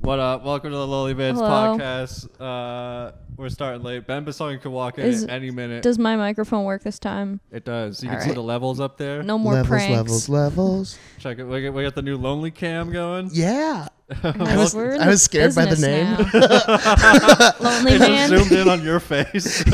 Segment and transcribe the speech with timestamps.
[0.00, 0.44] What up?
[0.44, 1.76] Welcome to the Lonely Man's Hello.
[1.76, 2.28] podcast.
[2.40, 4.06] Uh, we're starting late.
[4.06, 5.82] Ben Basong could walk in Is- at any minute.
[5.82, 7.40] Does my microphone work this time?
[7.50, 8.02] it does.
[8.02, 8.34] You can All see right.
[8.34, 9.22] the levels up there.
[9.22, 9.90] No more levels, pranks.
[9.96, 10.98] levels, levels.
[11.18, 11.44] Check it.
[11.44, 13.30] We got, we got the new Lonely Cam going.
[13.32, 13.88] Yeah.
[14.22, 16.14] Guys, was- I was scared by the name.
[17.60, 18.30] Lonely man.
[18.30, 19.64] just zoomed in on your face.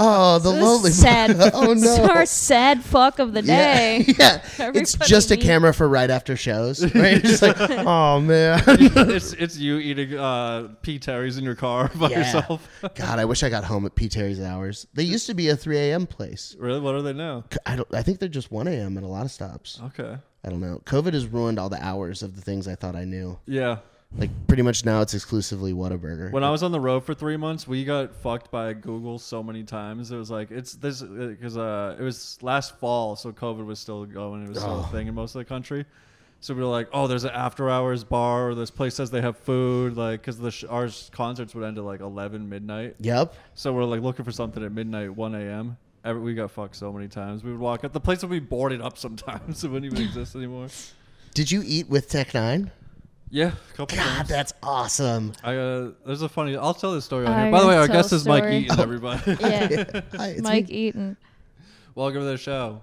[0.00, 0.90] Oh, the This lonely.
[0.90, 1.36] sad.
[1.54, 2.06] oh It's no.
[2.06, 4.04] our sad fuck of the day.
[4.06, 4.36] Yeah, yeah.
[4.44, 6.82] it's Everybody just a needs- camera for right after shows.
[6.94, 7.22] Right?
[7.22, 8.62] Just like, oh man.
[8.66, 12.18] it's it's you eating uh, P Terry's in your car by Yeah.
[12.20, 12.68] yourself.
[12.94, 14.08] God, I wish I got home at P.
[14.08, 14.86] Terry's hours.
[14.94, 16.06] They used to be a 3 a.m.
[16.06, 16.56] place.
[16.58, 16.80] really?
[16.80, 17.44] What are they now?
[17.66, 17.92] I don't.
[17.94, 18.96] I think they're just 1 a.m.
[18.96, 19.80] at a lot of stops.
[19.86, 20.16] Okay.
[20.44, 20.80] I don't know.
[20.84, 23.38] COVID has ruined all the hours of the things I thought I knew.
[23.46, 23.78] Yeah.
[24.16, 26.32] Like pretty much now, it's exclusively Whataburger.
[26.32, 29.42] When I was on the road for three months, we got fucked by Google so
[29.42, 30.10] many times.
[30.10, 34.06] It was like it's this because uh, it was last fall, so COVID was still
[34.06, 34.44] going.
[34.44, 34.90] It was still a Oh.
[34.92, 35.84] thing in most of the country.
[36.40, 39.20] So we were like, oh, there's an after hours bar, or this place says they
[39.20, 42.94] have food, like because the sh- our concerts would end at like 11 midnight.
[43.00, 43.34] Yep.
[43.56, 45.76] So we're like looking for something at midnight, 1 a.m.
[46.04, 47.42] Every, we got fucked so many times.
[47.42, 47.92] We would walk up.
[47.92, 49.64] The place would be boarded up sometimes.
[49.64, 50.68] It wouldn't even exist anymore.
[51.34, 52.70] Did you eat with Tech Nine?
[53.30, 54.28] Yeah, a couple God, times.
[54.30, 55.32] that's awesome.
[55.44, 56.56] I uh, there's a funny.
[56.56, 57.52] I'll tell this story on I here.
[57.52, 58.56] By the way, gotta our guest a is Mike story.
[58.58, 58.80] Eaton.
[58.80, 59.36] Everybody.
[59.40, 60.00] Yeah.
[60.16, 60.74] Hi, it's Mike me.
[60.74, 61.16] Eaton.
[61.94, 62.80] Welcome to the show.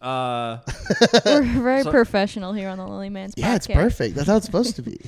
[0.00, 0.58] Uh,
[1.24, 4.14] We're very So- professional here on the Lonely Man's Yeah, it's perfect.
[4.14, 5.00] That's how it's supposed to be.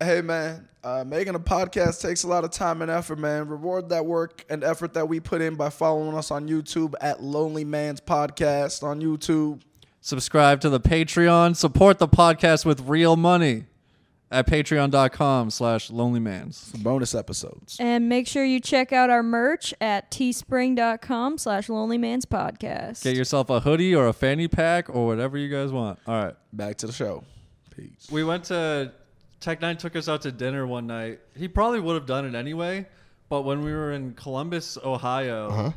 [0.00, 3.48] Hey man, uh, making a podcast takes a lot of time and effort, man.
[3.48, 7.22] Reward that work and effort that we put in by following us on YouTube at
[7.22, 9.62] Lonely Man's Podcast on YouTube.
[10.00, 11.54] subscribe to the Patreon.
[11.56, 13.64] Support the podcast with real money
[14.32, 16.72] at patreon.com slash lonelymans.
[16.72, 17.76] for bonus episodes.
[17.78, 23.04] And make sure you check out our merch at teespring.com slash Lonely Man's Podcast.
[23.04, 26.00] Get yourself a hoodie or a fanny pack or whatever you guys want.
[26.06, 26.34] All right.
[26.52, 27.22] Back to the show.
[27.76, 28.08] Peace.
[28.10, 28.92] We went to
[29.44, 31.20] Tech Nine took us out to dinner one night.
[31.36, 32.86] He probably would have done it anyway,
[33.28, 35.70] but when we were in Columbus, Ohio, Uh huh.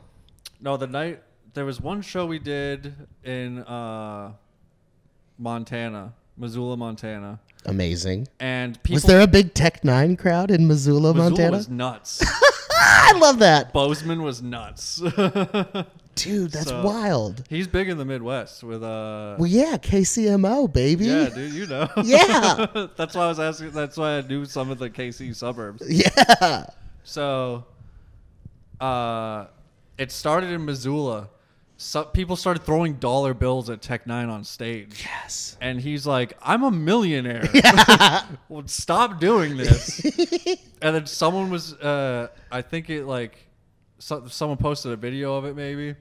[0.62, 1.22] no, the night
[1.54, 2.94] there was one show we did
[3.26, 4.32] in uh,
[5.38, 8.30] Montana, Missoula, Montana, Amazing.
[8.40, 8.96] and people.
[8.96, 11.58] Was there a big Tech Nine crowd in Missoula, Missoula Montana?
[11.58, 12.24] was nuts.
[12.72, 13.74] I love that.
[13.74, 15.02] Bozeman was nuts.
[16.18, 17.44] Dude, that's So- wild.
[17.50, 19.36] He's big in the Midwest with uh.
[19.38, 21.06] Well, yeah, KCMO, baby.
[21.06, 21.88] yeah, dude, you know.
[22.04, 22.88] Yeah.
[22.98, 23.72] that's why I was asking.
[23.72, 25.84] That's why I knew some of the KC suburbs.
[25.88, 26.66] Yeah.
[27.04, 27.66] So,
[28.80, 29.46] uh,
[29.98, 31.30] it started in Missoula.
[31.80, 35.58] So people started throwing dollar bills at Tech Nine on stage, Yes.
[35.62, 37.48] and he's like, "I'm a millionaire.
[38.50, 40.04] well, stop doing this."
[40.82, 43.47] and then someone was, uh, I think it like,
[44.00, 45.96] so, someone posted a video of it maybe.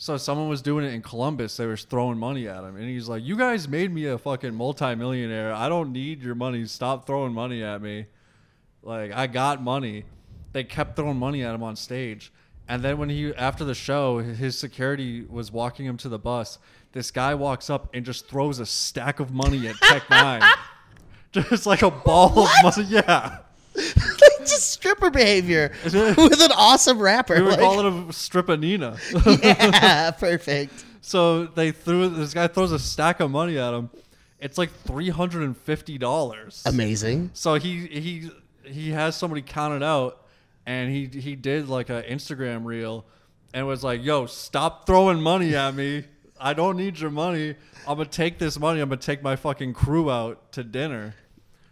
[0.00, 1.56] So someone was doing it in Columbus.
[1.56, 4.54] They were throwing money at him, and he's like, "You guys made me a fucking
[4.54, 5.52] multimillionaire.
[5.52, 6.64] I don't need your money.
[6.66, 8.06] Stop throwing money at me."
[8.82, 10.04] Like I got money.
[10.52, 12.32] They kept throwing money at him on stage.
[12.68, 16.58] And then when he after the show, his security was walking him to the bus.
[16.92, 20.42] This guy walks up and just throws a stack of money at Tech Nine.
[21.32, 22.84] just like a ball of money.
[22.88, 23.38] Yeah.
[24.98, 27.34] Stripper behavior with an awesome rapper.
[27.36, 28.98] We were like- calling him Stripanina.
[29.42, 30.84] yeah, perfect.
[31.00, 33.90] so they threw this guy throws a stack of money at him.
[34.40, 36.62] It's like three hundred and fifty dollars.
[36.66, 37.30] Amazing.
[37.34, 38.30] So he he
[38.64, 40.24] he has somebody count it out,
[40.66, 43.04] and he he did like an Instagram reel,
[43.52, 46.04] and was like, "Yo, stop throwing money at me.
[46.40, 47.56] I don't need your money.
[47.86, 48.80] I'm gonna take this money.
[48.80, 51.14] I'm gonna take my fucking crew out to dinner."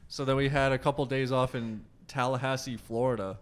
[0.08, 3.38] So then we had a couple days off in Tallahassee, Florida,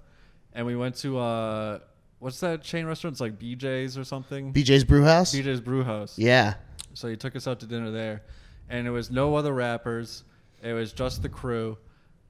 [0.53, 1.79] and we went to uh,
[2.19, 3.15] what's that chain restaurant?
[3.15, 4.53] It's like BJ's or something.
[4.53, 5.35] BJ's Brewhouse.
[5.35, 6.19] BJ's Brewhouse.
[6.19, 6.55] Yeah.
[6.95, 8.23] So he took us out to dinner there,
[8.69, 10.25] and it was no other rappers.
[10.63, 11.77] It was just the crew,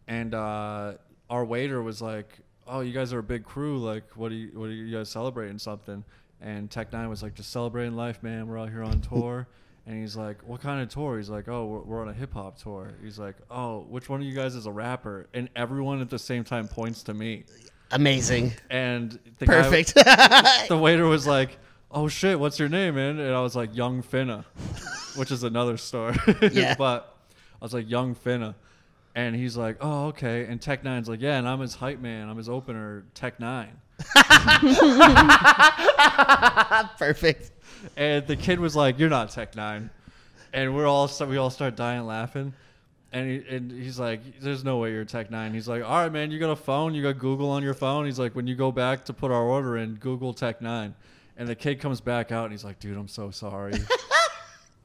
[0.08, 0.94] and uh,
[1.30, 3.78] our waiter was like, "Oh, you guys are a big crew.
[3.78, 4.50] Like, what are you?
[4.54, 5.58] What are you guys celebrating?
[5.58, 6.04] Something?"
[6.40, 8.48] And Tech Nine was like, "Just celebrating life, man.
[8.48, 9.46] We're out here on tour."
[9.86, 12.32] And he's like, "What kind of tour?" He's like, "Oh, we're, we're on a hip
[12.34, 16.00] hop tour." He's like, "Oh, which one of you guys is a rapper?" And everyone
[16.00, 17.44] at the same time points to me,
[17.90, 18.52] Amazing.
[18.70, 19.94] and the guy- Perfect.
[20.68, 21.58] the waiter was like,
[21.90, 24.44] "Oh shit, what's your name, man?" And I was like, "Young Finna,"
[25.16, 26.16] which is another story.
[26.52, 26.74] Yeah.
[26.78, 27.14] but
[27.60, 28.54] I was like, "Young Finna,"
[29.14, 32.28] and he's like, "Oh okay." And Tech Nine's like, "Yeah," and I'm his hype man.
[32.28, 33.80] I'm his opener, Tech Nine.
[36.98, 37.52] perfect.
[37.96, 39.90] And the kid was like, "You're not Tech Nine,"
[40.52, 42.52] and we're all we all start dying laughing.
[43.12, 45.54] And, he, and he's like, "There's no way you're Tech Nine.
[45.54, 46.94] He's like, "All right, man, you got a phone.
[46.94, 49.42] You got Google on your phone." He's like, "When you go back to put our
[49.42, 50.94] order in, Google Tech Nine.
[51.36, 53.74] And the kid comes back out and he's like, "Dude, I'm so sorry."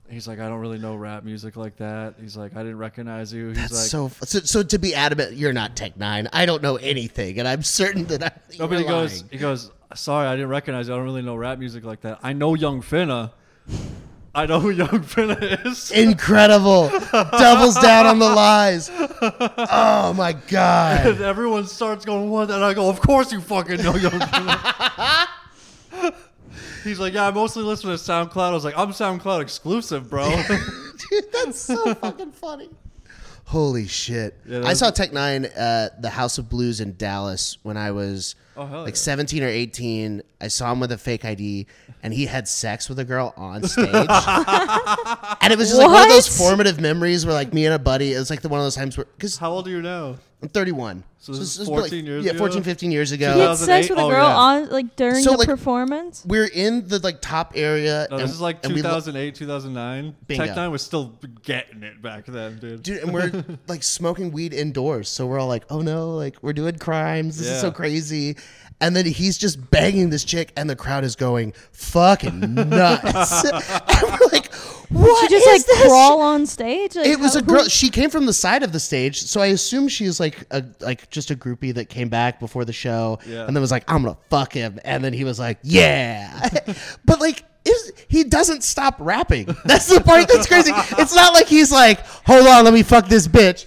[0.09, 2.15] He's like, I don't really know rap music like that.
[2.19, 3.50] He's like, I didn't recognize you.
[3.50, 4.39] He's That's like, so, so.
[4.39, 6.27] So to be adamant, you're not Tech Nine.
[6.33, 8.31] I don't know anything, and I'm certain that I.
[8.57, 9.29] no, but he you're goes, lying.
[9.31, 10.94] he goes, sorry, I didn't recognize you.
[10.94, 12.19] I don't really know rap music like that.
[12.23, 13.31] I know Young Finna.
[14.33, 15.91] I know who Young Finna is.
[15.91, 16.89] Incredible.
[17.11, 18.89] Doubles down on the lies.
[18.91, 21.07] Oh my god.
[21.07, 22.50] and everyone starts going, what?
[22.51, 25.27] And I go, of course you fucking know Young Finna.
[26.83, 28.37] He's like, yeah, I mostly listen to SoundCloud.
[28.37, 30.29] I was like, I'm SoundCloud exclusive, bro.
[31.11, 32.69] Dude, that's so fucking funny.
[33.45, 34.35] Holy shit.
[34.45, 38.35] Yeah, I saw Tech Nine at the House of Blues in Dallas when I was
[38.55, 38.95] Oh, like yeah.
[38.95, 40.21] 17 or 18.
[40.41, 41.65] I saw him with a fake ID
[42.03, 43.85] and he had sex with a girl on stage.
[43.87, 47.79] and it was just like one of those formative memories where like me and a
[47.79, 49.81] buddy, it was like the one of those times where, because How old are you
[49.81, 50.17] now?
[50.41, 51.03] I'm 31.
[51.21, 52.39] So this is it's been, 14 years Yeah, ago?
[52.39, 53.33] 14, 15 years ago.
[53.33, 53.89] He had sex 2008?
[53.89, 54.36] with a Oh, girl yeah.
[54.38, 56.24] on like during So, the like- performance.
[56.25, 58.07] We're in the like top area.
[58.09, 60.15] No, and- this is like and lo- 2008, 2009.
[60.27, 60.45] Bingo.
[60.45, 62.83] Tech Nine was still getting it back then, dude.
[62.83, 66.53] dude and we're like smoking weed indoors so we're all like oh no like we're
[66.53, 68.38] doing crimes this is so crazy
[68.81, 73.53] and then he's just banging this chick and the crowd is going fucking nuts and
[74.03, 74.53] we're like
[74.89, 75.87] what She just is like this?
[75.87, 76.95] crawl on stage.
[76.95, 79.39] Like, it was how- a girl she came from the side of the stage so
[79.41, 83.19] i assume she's like a like just a groupie that came back before the show
[83.27, 83.45] Yeah.
[83.45, 86.49] and then was like i'm gonna fuck him and then he was like yeah
[87.05, 89.45] but like is, he doesn't stop rapping.
[89.65, 90.71] That's the part that's crazy.
[90.97, 93.65] It's not like he's like, "Hold on, let me fuck this bitch."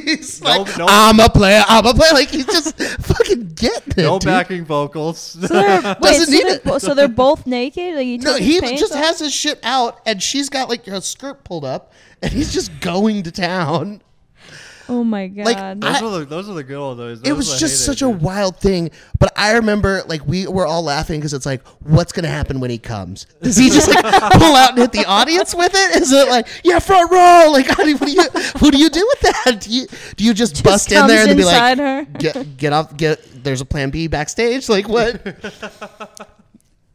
[0.00, 1.62] He's No- like, no- "I'm a player.
[1.68, 3.96] I'm a player." Like he's just fucking getting it.
[3.98, 4.26] No dude.
[4.26, 5.18] backing vocals.
[5.18, 6.64] So they're, wait, Doesn't so need they're, it.
[6.64, 7.94] bo- so they're both naked.
[7.96, 8.98] Like he No, he just off?
[8.98, 11.92] has his shit out, and she's got like her skirt pulled up,
[12.22, 14.02] and he's just going to town.
[14.92, 15.46] Oh my god!
[15.46, 17.22] Like, those, I- were the, those are the good old days.
[17.24, 18.20] it was just hated, such a dude.
[18.20, 18.90] wild thing.
[19.18, 22.68] But I remember, like, we were all laughing because it's like, what's gonna happen when
[22.70, 23.24] he comes?
[23.40, 26.02] Does he just like pull out and hit the audience with it?
[26.02, 27.50] Is it like, yeah, front row?
[27.50, 28.22] Like, how do what do you,
[28.58, 29.60] what do you do with that?
[29.62, 29.86] Do you,
[30.16, 32.04] do you just, bust in there and be like, inside her.
[32.18, 33.20] get, get off, get?
[33.42, 34.68] There's a plan B backstage.
[34.68, 35.20] Like, what?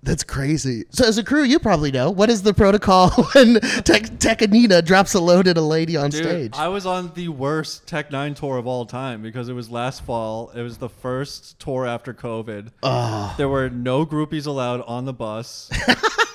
[0.07, 0.86] That's crazy.
[0.89, 5.13] So, as a crew, you probably know what is the protocol when Tech Tekanina drops
[5.15, 6.54] a load at a lady on Dude, stage.
[6.56, 10.04] I was on the worst Tech Nine tour of all time because it was last
[10.06, 10.50] fall.
[10.51, 13.36] It was the first tour after COVID.
[13.36, 15.69] There were no groupies allowed on the bus.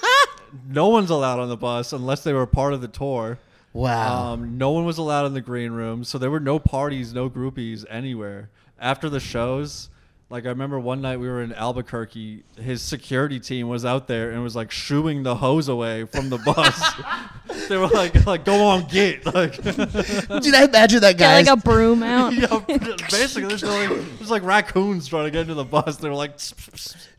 [0.69, 3.38] no one's allowed on the bus unless they were part of the tour.
[3.72, 4.34] wow.
[4.34, 7.30] Um, no one was allowed in the green room, so there were no parties, no
[7.30, 8.50] groupies anywhere.
[8.78, 9.88] After the shows,
[10.32, 14.31] like I remember one night we were in Albuquerque, his security team was out there
[14.31, 16.94] and was like shooing the hoes away from the bus.
[17.69, 21.37] they were like, like go on, get like, Dude, I imagine that Get guy.
[21.43, 22.32] like a broom out.
[22.32, 22.62] yeah,
[23.11, 25.99] basically there's like, there's like raccoons trying to get into the bus.
[25.99, 26.40] They were like,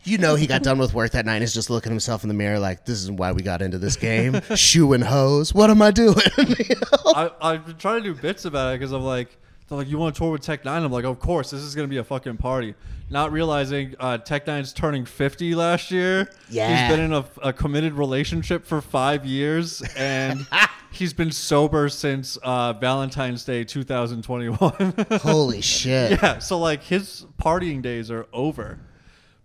[0.05, 2.29] You know he got done with work that night and is just looking himself in
[2.29, 4.41] the mirror like, this is why we got into this game.
[4.55, 5.53] Shoe and hoes.
[5.53, 6.15] What am I doing?
[6.37, 7.13] You know?
[7.13, 9.37] I, I've been trying to do bits about it because I'm like,
[9.73, 10.83] they're like, you want to tour with Tech Nine?
[10.83, 12.75] I'm like, of course, this is gonna be a fucking party.
[13.09, 16.29] Not realizing uh, Tech Nine's turning 50 last year.
[16.49, 16.87] Yeah.
[16.87, 20.45] he's been in a, a committed relationship for five years, and
[20.91, 24.93] he's been sober since uh, Valentine's Day 2021.
[25.21, 26.11] Holy shit.
[26.21, 28.79] yeah, so like his partying days are over.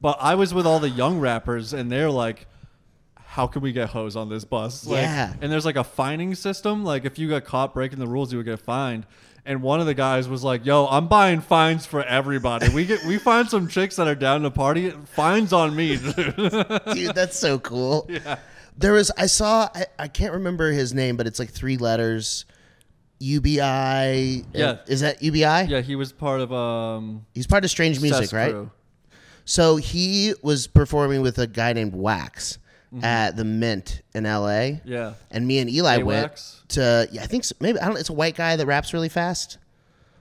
[0.01, 2.47] But I was with all the young rappers, and they're like,
[3.17, 5.35] "How can we get hoes on this bus?" Like, Yeah.
[5.43, 6.85] And there's like a fining system.
[6.85, 9.07] Like if you got caught breaking the rules, you would get fined.
[9.49, 12.69] And one of the guys was like, "Yo, I'm buying fines for everybody.
[12.69, 14.91] We get we find some chicks that are down to party.
[14.91, 16.15] Fines on me, dude."
[16.93, 18.05] Dude, that's so cool.
[18.11, 18.37] yeah.
[18.77, 22.45] There was, I saw, I, I can't remember his name, but it's like three letters.
[23.21, 24.45] UBI.
[24.53, 24.77] Yeah.
[24.87, 25.41] Is that UBI?
[25.41, 28.51] Yeah, he was part of um He's part of Strange Music, Seth's right?
[28.51, 28.71] crew.
[29.47, 32.59] So he was performing with a guy named Wax
[32.93, 33.05] Mm-hmm.
[33.05, 34.81] at the Mint in LA.
[34.83, 35.13] Yeah.
[35.31, 36.63] And me and Eli went A-Wax?
[36.69, 39.11] to, yeah, I think so, maybe, I don't it's a white guy that raps really
[39.11, 39.59] fast.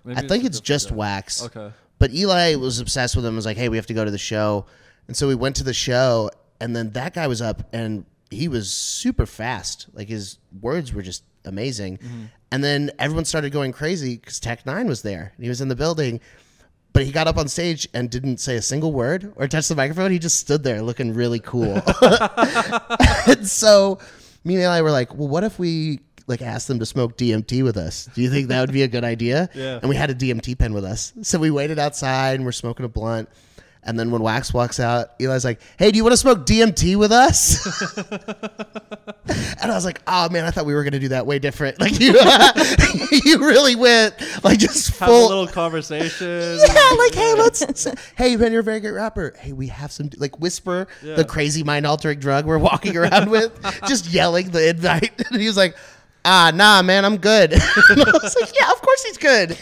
[0.03, 0.95] Maybe I think a it's just guy.
[0.95, 1.43] Wax.
[1.45, 1.71] Okay.
[1.99, 3.35] But Eli was obsessed with him.
[3.35, 4.65] Was like, "Hey, we have to go to the show,"
[5.07, 6.29] and so we went to the show.
[6.59, 9.87] And then that guy was up, and he was super fast.
[9.93, 11.97] Like his words were just amazing.
[11.97, 12.23] Mm-hmm.
[12.51, 15.67] And then everyone started going crazy because Tech Nine was there, and he was in
[15.67, 16.19] the building.
[16.97, 19.75] But he got up on stage and didn't say a single word or touch the
[19.75, 20.09] microphone.
[20.09, 21.79] He just stood there looking really cool.
[23.27, 23.99] and so
[24.43, 27.63] me and Eli were like, "Well, what if we?" Like asked them to smoke DMT
[27.63, 28.09] with us.
[28.15, 29.47] Do you think that would be a good idea?
[29.53, 29.77] Yeah.
[29.79, 31.13] And we had a DMT pen with us.
[31.21, 33.29] So we waited outside and we're smoking a blunt.
[33.87, 36.97] And then when Wax walks out, Eli's like, "Hey, do you want to smoke DMT
[36.97, 37.65] with us?"
[39.61, 41.79] and I was like, "Oh man, I thought we were gonna do that way different.
[41.87, 42.13] Like you,
[43.23, 46.59] you really went like just Have a full." little conversation.
[46.67, 47.87] yeah, like hey, let's.
[48.17, 49.33] Hey, man, you're a very great rapper.
[49.39, 51.15] Hey, we have some like whisper Yeah.
[51.15, 55.13] the crazy mind altering drug we're walking around with, just yelling the invite.
[55.31, 55.77] And he was like,
[56.25, 57.53] Ah, nah, man, I'm good.
[57.53, 57.61] and
[58.01, 59.57] I was like, Yeah, of course he's good.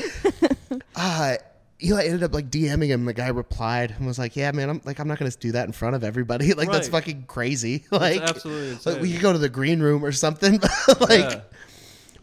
[0.95, 1.35] Uh,
[1.83, 3.05] Eli ended up like DMing him.
[3.05, 5.65] The guy replied and was like, "Yeah, man, I'm like, I'm not gonna do that
[5.65, 6.53] in front of everybody.
[6.55, 7.83] Like, that's fucking crazy.
[7.91, 10.53] Like, absolutely like, we could go to the green room or something.
[11.01, 11.41] like, Yeah.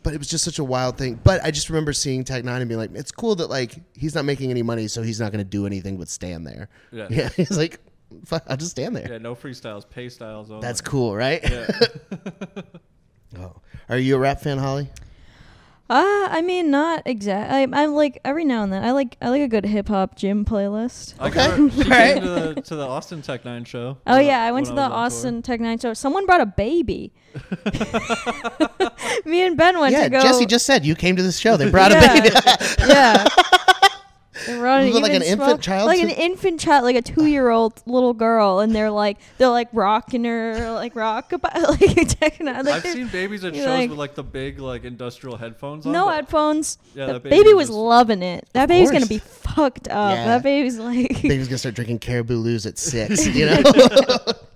[0.02, 1.20] but it was just such a wild thing.
[1.22, 4.14] But I just remember seeing Tech Nine and being like, it's cool that like he's
[4.14, 6.68] not making any money, so he's not going to do anything but stand there.
[6.90, 7.08] Yeah.
[7.10, 7.28] yeah.
[7.36, 7.78] He's like,
[8.26, 9.10] Fuck, I'll just stand there.
[9.10, 10.60] Yeah, no freestyles, pay styles only.
[10.62, 11.40] That's cool, right?
[11.42, 11.66] Yeah.
[13.38, 13.54] oh.
[13.88, 14.88] Are you a rap fan, Holly?
[15.94, 17.52] Uh, I mean, not exact.
[17.52, 18.82] I'm like every now and then.
[18.82, 21.12] I like I like a good hip hop gym playlist.
[21.20, 21.34] I Okay.
[21.36, 23.98] got her- She came to the, to the Austin Tech Nine show.
[24.06, 25.04] Oh when yeah, I went to when the was on.
[25.04, 25.92] Austin Tech Nine show.
[25.92, 27.12] Someone brought a baby.
[29.26, 30.22] Me and Ben went yeah, to go.
[30.22, 31.56] Jesse just said you came to this show.
[31.58, 32.30] They brought a baby.
[32.88, 33.24] yeah.
[34.46, 36.96] They brought an Was it like an even infant child like an infant child, like
[36.96, 42.18] a two-year-old little girl, and they're like they're like rocking her, like rock about, like
[42.18, 42.64] checking out.
[42.64, 45.92] Like I've seen babies at shows like- with like the big like industrial headphones on.
[45.92, 46.78] no headphones.
[46.94, 48.48] Yeah, the that baby, baby was just- loving it.
[48.52, 50.14] That baby's gonna be fucked up.
[50.16, 50.24] Yeah.
[50.26, 53.26] That baby's like Baby's gonna start drinking Caribou Lou's at six.
[53.32, 53.62] You know,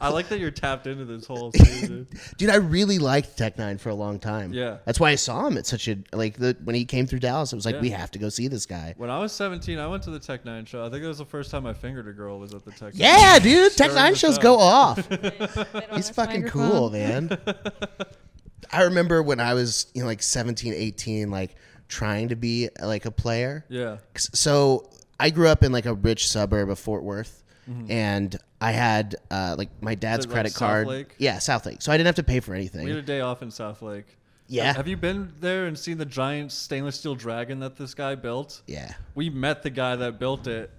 [0.00, 1.86] I like that you're tapped into this whole scene.
[1.88, 2.08] dude.
[2.38, 4.52] dude, I really liked Tech Nine for a long time.
[4.52, 4.78] Yeah.
[4.84, 7.52] that's why I saw him at such a like the when he came through Dallas.
[7.52, 7.80] It was like Yeah.
[7.82, 8.94] we have to go see this guy.
[8.96, 10.84] When I was 17, I went to the Tech Nine show.
[10.84, 12.38] I think it was the first time I fingered a girl.
[12.38, 12.94] Was at the Tech.
[12.94, 12.96] Nine.
[12.96, 14.42] Yeah, dude, Tech During Nine shows show.
[14.42, 15.06] go off.
[15.08, 17.36] He's He's fucking cool, man.
[18.72, 21.54] I remember when I was, you know, like 17, 18, like
[21.88, 23.64] trying to be like a player.
[23.68, 23.98] Yeah.
[24.16, 27.42] So I grew up in like a rich suburb of Fort Worth.
[27.70, 27.90] Mm-hmm.
[27.90, 31.06] And I had uh, like my dad's it, credit card.
[31.18, 31.82] Yeah, Southlake.
[31.82, 32.84] So I didn't have to pay for anything.
[32.84, 34.04] We had a day off in Southlake.
[34.46, 34.72] Yeah.
[34.72, 38.62] Have you been there and seen the giant stainless steel dragon that this guy built?
[38.66, 38.94] Yeah.
[39.14, 40.70] We met the guy that built it.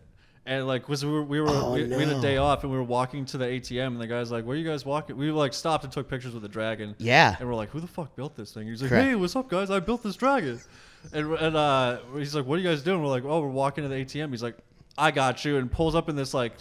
[0.47, 2.71] And like, was we were we were Oh, we, we had a day off and
[2.71, 5.17] we were walking to the ATM and the guy's like, "Where are you guys walking?"
[5.17, 6.95] We like stopped and took pictures with the dragon.
[6.99, 7.35] Yeah.
[7.39, 9.07] And we're like, "Who the fuck built this thing?" He's like, Correct.
[9.07, 9.71] "Hey, what's up, guys?
[9.71, 10.59] I built this dragon."
[11.13, 13.83] And and uh, he's like, "What are you guys doing?" We're like, "Oh, we're walking
[13.83, 14.57] to the ATM." He's like,
[14.99, 16.53] "I got you," and pulls up in this like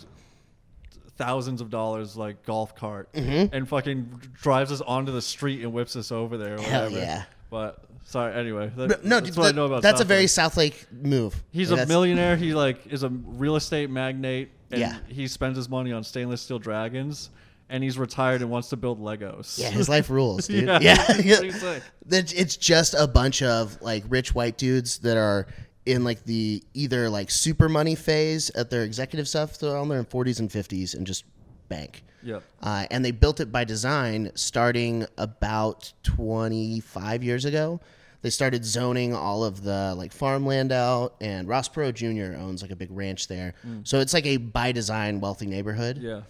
[1.17, 5.97] thousands of dollars like golf cart and fucking drives us onto the street and whips
[5.97, 6.55] us over there.
[6.55, 6.71] Or Mm-hmm.
[6.71, 7.01] Hell whatever.
[7.05, 7.25] yeah.
[7.51, 8.71] But sorry, anyway.
[8.77, 9.83] That, no, that's dude, what I that- know about.
[9.83, 10.25] that's a very.
[10.25, 11.41] Southlake move.
[11.53, 12.37] He's Like, a millionaire.
[12.37, 14.97] He like is a real estate magnate, and Yeah.
[15.09, 17.31] he spends his money on stainless steel dragons.
[17.71, 19.59] And he's retired and wants to build Legos.
[19.59, 20.67] Yeah, his life rules, dude.
[20.67, 21.83] Yeah, yeah, it's pretty sick.
[22.07, 25.47] That- It's just a bunch of like rich white dudes that are
[25.87, 29.59] in like the either like super money phase at their executive stuff.
[29.59, 31.25] They're on their 40s and 50s and just
[31.69, 32.05] bank.
[32.23, 32.43] Yep.
[32.63, 37.81] Uh, and they built it by design starting about 25 years ago.
[38.23, 42.39] They started zoning all of the like farmland out, and Ross Perot Jr.
[42.41, 43.53] owns like a big ranch there.
[43.83, 45.99] So it's like a by design wealthy neighborhood.
[45.99, 46.23] Yeah.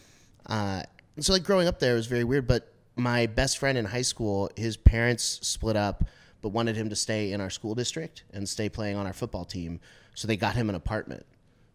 [0.44, 0.82] Uh,
[1.20, 2.48] so like growing up there was very weird.
[2.48, 6.02] But my best friend in high school, his parents split up,
[6.44, 9.46] but wanted him to stay in our school district and stay playing on our football
[9.46, 9.80] team.
[10.12, 11.24] So they got him an apartment.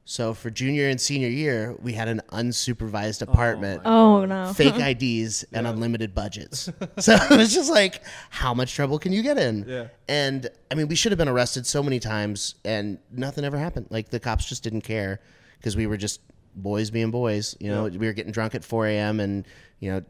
[0.05, 4.53] So for junior and senior year, we had an unsupervised oh apartment, oh no.
[4.53, 6.69] fake IDs, and unlimited budgets.
[6.99, 9.65] so it was just like, how much trouble can you get in?
[9.67, 9.87] Yeah.
[10.07, 13.87] And I mean, we should have been arrested so many times, and nothing ever happened.
[13.89, 15.19] Like the cops just didn't care
[15.57, 16.21] because we were just
[16.55, 17.57] boys being boys.
[17.59, 19.19] You know, we were getting drunk at 4 a.m.
[19.19, 19.47] and
[19.79, 20.03] you know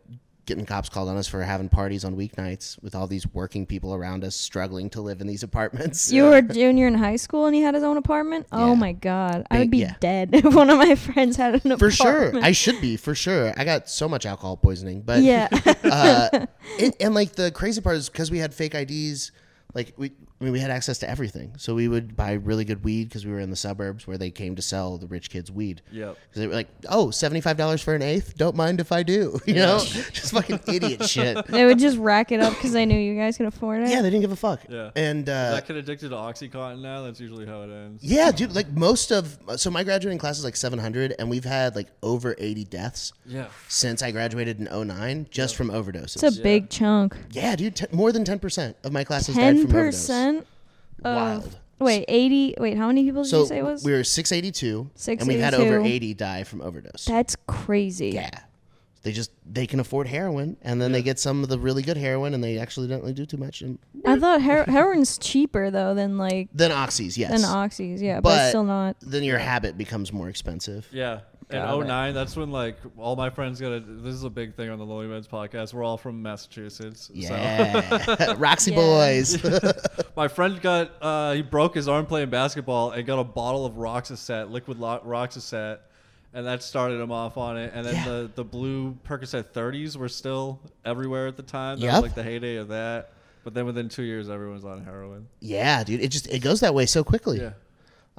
[0.50, 3.94] getting cops called on us for having parties on weeknights with all these working people
[3.94, 6.12] around us struggling to live in these apartments.
[6.12, 8.48] You were a junior in high school and he had his own apartment.
[8.52, 9.96] Oh my god, I would be yeah.
[10.00, 11.80] dead if one of my friends had an apartment.
[11.80, 13.54] For sure, I should be for sure.
[13.56, 15.48] I got so much alcohol poisoning, but yeah.
[15.84, 16.46] uh,
[16.82, 19.32] and, and like the crazy part is because we had fake IDs,
[19.76, 20.12] like we,
[20.42, 21.54] I mean, we had access to everything.
[21.58, 24.32] So we would buy really good weed because we were in the suburbs where they
[24.32, 25.82] came to sell the rich kids weed.
[25.92, 26.18] Yep.
[26.28, 28.36] Because they were like, oh, $75 for an eighth?
[28.38, 29.40] Don't mind if I do.
[29.50, 31.46] You know, just fucking idiot shit.
[31.48, 33.90] they would just rack it up because they knew you guys could afford it.
[33.90, 34.62] Yeah, they didn't give a fuck.
[34.70, 34.92] Yeah.
[34.96, 37.02] And uh, that kid addicted to OxyContin now.
[37.04, 38.04] That's usually how it ends.
[38.04, 41.76] yeah, dude, like most of, so my graduating class is like 700, and we've had
[41.76, 43.48] like over 80 deaths Yeah.
[43.68, 46.24] since I graduated in 09 just from overdoses.
[46.24, 47.16] It's a big chunk.
[47.32, 49.96] yeah, dude, t- more than 10% of my classes died Ten from overdose.
[50.02, 50.48] percent.
[51.04, 51.58] Wild.
[51.80, 52.56] Wait, eighty.
[52.58, 53.84] Wait, how many people did So you say it was?
[53.86, 57.06] we were 682, and we've had over 80 die from overdose.
[57.06, 58.10] That's crazy.
[58.10, 58.30] yeah.
[59.04, 61.96] they just they can afford heroin, and then they get some of the really good
[61.96, 63.62] heroin, and they actually don't really do too much.
[63.62, 68.02] And I thought her- heroin's cheaper though than like then oxys, yes, than oxys.
[68.02, 68.98] Yeah, but, But- still not.
[69.02, 70.86] then your habit becomes more expensive.
[70.92, 71.22] Yeah.
[71.52, 71.86] In Got it.
[71.88, 73.80] 09, that's when like all my friends got a.
[73.80, 75.74] This is a big thing on the Lonely Men's podcast.
[75.74, 77.08] We're all from Massachusetts.
[77.08, 78.78] So Yeah, Roxy Yeah.
[78.78, 79.44] boys.
[80.16, 83.74] my friend got uh, he broke his arm playing basketball and got a bottle of
[83.74, 85.80] Roxicet, liquid lo- Roxicet,
[86.36, 87.72] and that started him off on it.
[87.74, 88.06] And then Yeah.
[88.06, 91.80] the the blue Percocet 30s were still everywhere at the time.
[91.80, 91.94] That Yep.
[91.94, 93.12] was like the heyday of that.
[93.44, 95.28] But then within two years, everyone's on heroin.
[95.40, 97.40] yeah, dude, it just it goes that way so quickly.
[97.40, 97.54] Yeah,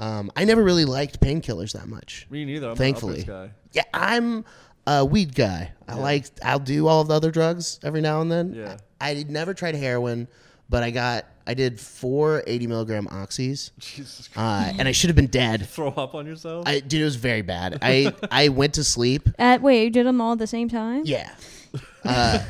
[0.00, 2.26] Um, I never really liked painkillers that much.
[2.30, 2.70] me neither.
[2.70, 3.22] I'm Thankfully.
[3.22, 3.50] guy.
[3.72, 4.44] Yeah, I'm
[4.86, 5.72] a weed guy.
[5.86, 8.54] I like I'll do all of the other drugs every now and then.
[8.54, 8.78] Yeah.
[9.00, 10.26] I, I never tried heroin,
[10.70, 14.38] but I got I did four 80 milligram oxys, Jesus Christ.
[14.38, 15.68] uh, and I should have been dead.
[15.68, 16.66] Throw up on yourself?
[16.66, 17.78] I dude, it was very bad.
[17.82, 19.28] I I went to sleep.
[19.38, 21.02] At wait, you did them all at the same time?
[21.04, 21.34] Yeah.
[22.02, 22.42] Uh,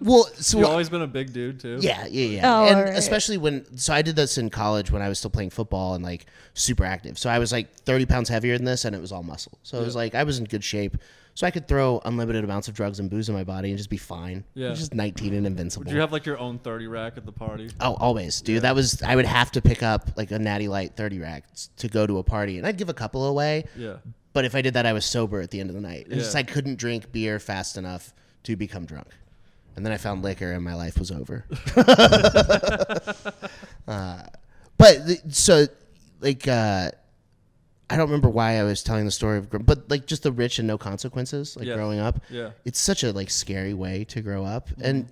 [0.00, 1.78] well, so You've always been a big dude too.
[1.82, 2.40] Yeah, yeah, yeah.
[2.50, 2.96] Oh, and alright.
[2.96, 6.02] especially when so I did this in college when I was still playing football and
[6.02, 7.18] like super active.
[7.18, 9.58] So I was like 30 pounds heavier than this and it was all muscle.
[9.62, 10.96] So it was like I was in good shape.
[11.40, 13.88] So I could throw unlimited amounts of drugs and booze in my body and just
[13.88, 14.44] be fine.
[14.52, 14.74] Yeah.
[14.74, 15.86] Just 19 and invincible.
[15.86, 17.70] Would you have like your own 30 rack at the party?
[17.80, 18.60] Oh, always, dude.
[18.60, 21.44] That was I would have to pick up like a Natty Light 30 rack
[21.78, 23.64] to go to a party, and I'd give a couple away.
[23.74, 23.96] Yeah.
[24.34, 26.08] But if I did that, I was sober at the end of the night.
[26.10, 29.08] It's just I couldn't drink beer fast enough to become drunk.
[29.76, 31.46] And then I found liquor, and my life was over.
[33.88, 34.22] uh,
[34.76, 35.68] but so,
[36.20, 36.90] like, uh,
[37.90, 40.58] I don't remember why I was telling the story of, but like just the rich
[40.58, 41.74] and no consequences, like Yeah.
[41.74, 42.20] growing up.
[42.30, 42.50] Yeah.
[42.64, 44.82] It's such a like scary way to grow up, mm-hmm.
[44.84, 45.08] and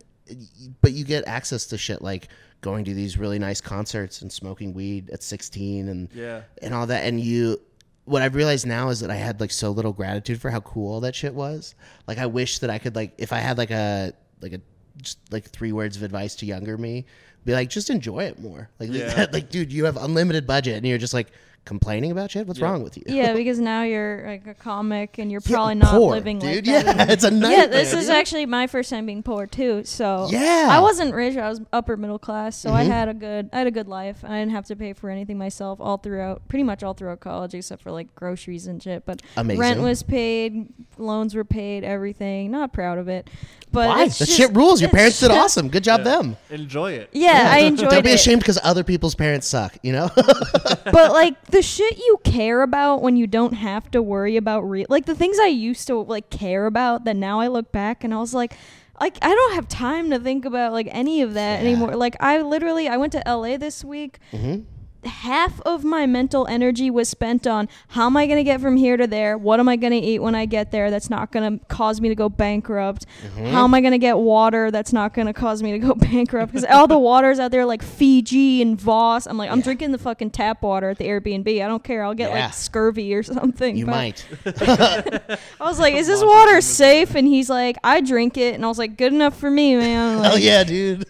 [0.82, 2.28] but you get access to shit like
[2.60, 6.42] going to these really nice concerts and smoking weed at 16 and Yeah.
[6.62, 7.60] and all that and you
[8.04, 10.92] what I've realized now is that I had like so little gratitude for how cool
[10.94, 11.74] all that shit was.
[12.06, 14.60] Like I wish that I could like if I had like a like a
[15.02, 17.06] just like three words of advice to younger me,
[17.44, 18.68] be like just enjoy it more.
[18.80, 19.26] Like Yeah.
[19.32, 21.28] like dude, you have unlimited budget and you're just like
[21.68, 22.46] complaining about shit.
[22.46, 22.70] What's Yeah.
[22.70, 23.04] wrong with you?
[23.06, 26.66] Yeah, because now you're like a comic and you're Yeah, probably not poor, living dude.
[26.66, 26.96] like that.
[26.96, 27.58] yeah, it's a nightmare.
[27.58, 29.84] Yeah, this is actually my first time being poor too.
[29.84, 30.66] So Yeah.
[30.70, 31.36] I wasn't rich.
[31.36, 32.88] I was upper middle class, so I Mhm.
[32.88, 34.24] had a good I had a good life.
[34.24, 37.54] I didn't have to pay for anything myself all throughout, pretty much all throughout college,
[37.54, 39.04] except for like groceries and shit.
[39.04, 39.60] But Amazing.
[39.60, 42.50] rent was paid, loans were paid, everything.
[42.50, 43.28] Not proud of it,
[43.70, 44.04] but Why?
[44.04, 44.80] it's That just- shit rules.
[44.80, 45.68] Your parents did awesome.
[45.68, 46.04] Good job, Yeah.
[46.16, 46.36] them.
[46.50, 47.10] Enjoy it.
[47.12, 48.14] Yeah, I enjoyed Don't be it.
[48.14, 49.76] ashamed because other people's parents suck.
[49.82, 50.10] You know.
[50.16, 54.86] but like the shit you care about when you don't have to worry about re-
[54.88, 58.14] like the things I used to like care about that now I look back and
[58.14, 58.52] I was like
[59.00, 61.68] like I don't have time to think about like any of that Yeah.
[61.68, 61.96] anymore.
[61.96, 64.18] Like I literally I went to LA this week.
[64.32, 64.66] Mhm.
[65.04, 68.76] Half of my mental energy was spent on how am I going to get from
[68.76, 69.38] here to there?
[69.38, 72.00] What am I going to eat when I get there that's not going to cause
[72.00, 73.06] me to go bankrupt?
[73.22, 73.46] Mm-hmm.
[73.46, 75.94] How am I going to get water that's not going to cause me to go
[75.96, 76.52] bankrupt?
[76.52, 79.26] Because all the waters out there like Fiji and Voss.
[79.26, 79.64] I'm like, I'm Yeah.
[79.64, 81.46] drinking the fucking tap water at the Airbnb.
[81.64, 82.02] I don't care.
[82.02, 82.46] I'll get Yeah.
[82.46, 83.76] like scurvy or something.
[83.76, 84.26] You might.
[84.46, 87.14] I was like, is this water safe?
[87.14, 88.54] And he's like, I drink it.
[88.56, 90.18] And I was like, good enough for me, man.
[90.18, 91.06] Like, Hell yeah, dude.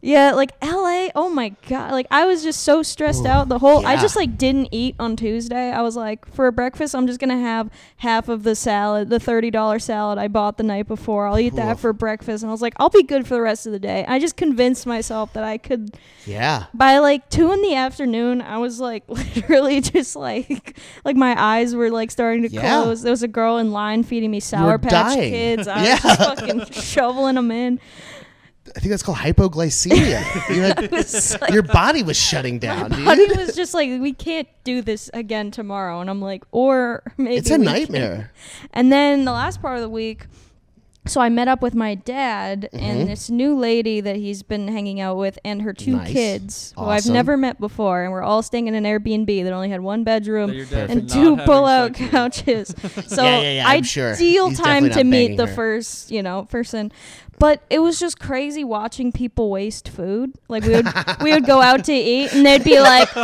[0.00, 1.08] Yeah, like LA.
[1.14, 1.92] Oh my god.
[1.92, 4.94] Like I was just so stressed Ooh, out the whole I just like didn't eat
[4.98, 5.70] on Tuesday.
[5.70, 9.18] I was like for breakfast I'm just going to have half of the salad, the
[9.18, 11.26] $30 salad I bought the night before.
[11.26, 13.66] I'll eat that for breakfast and I was like I'll be good for the rest
[13.66, 14.04] of the day.
[14.06, 16.66] I just convinced myself that I could yeah.
[16.74, 21.74] by like 2 in the afternoon I was like literally just like like my eyes
[21.74, 22.82] were like starting to Yeah.
[22.82, 23.02] close.
[23.02, 25.32] There was a girl in line feeding me sour patch dying.
[25.32, 25.66] kids.
[25.66, 25.92] I Yeah.
[25.94, 27.80] was just fucking shoveling them in.
[28.76, 30.48] I think that's called hypoglycemia.
[30.54, 34.48] you had, like your body was shutting down, My body was just like, we can't
[34.64, 36.00] do this again tomorrow.
[36.00, 38.16] And I'm like, or maybe It's a nightmare.
[38.16, 38.68] can.
[38.72, 40.26] And then the last part of the week,
[41.06, 42.84] so I met up with my dad Mm-hmm.
[42.84, 46.12] and this new lady that he's been hanging out with and her two Nice.
[46.12, 48.02] kids who I've never met before.
[48.02, 50.90] And we're all staying in an Airbnb that only had one bedroom That your dad
[50.90, 52.74] and two not pull-out couches.
[53.06, 54.12] So Yeah, yeah, yeah, I'm sure.
[54.14, 56.92] ideal He's time to meet banging the first, you know, person.
[57.38, 60.34] But it was just crazy watching people waste food.
[60.48, 60.88] Like we would
[61.22, 63.08] we would go out to eat and they'd be like,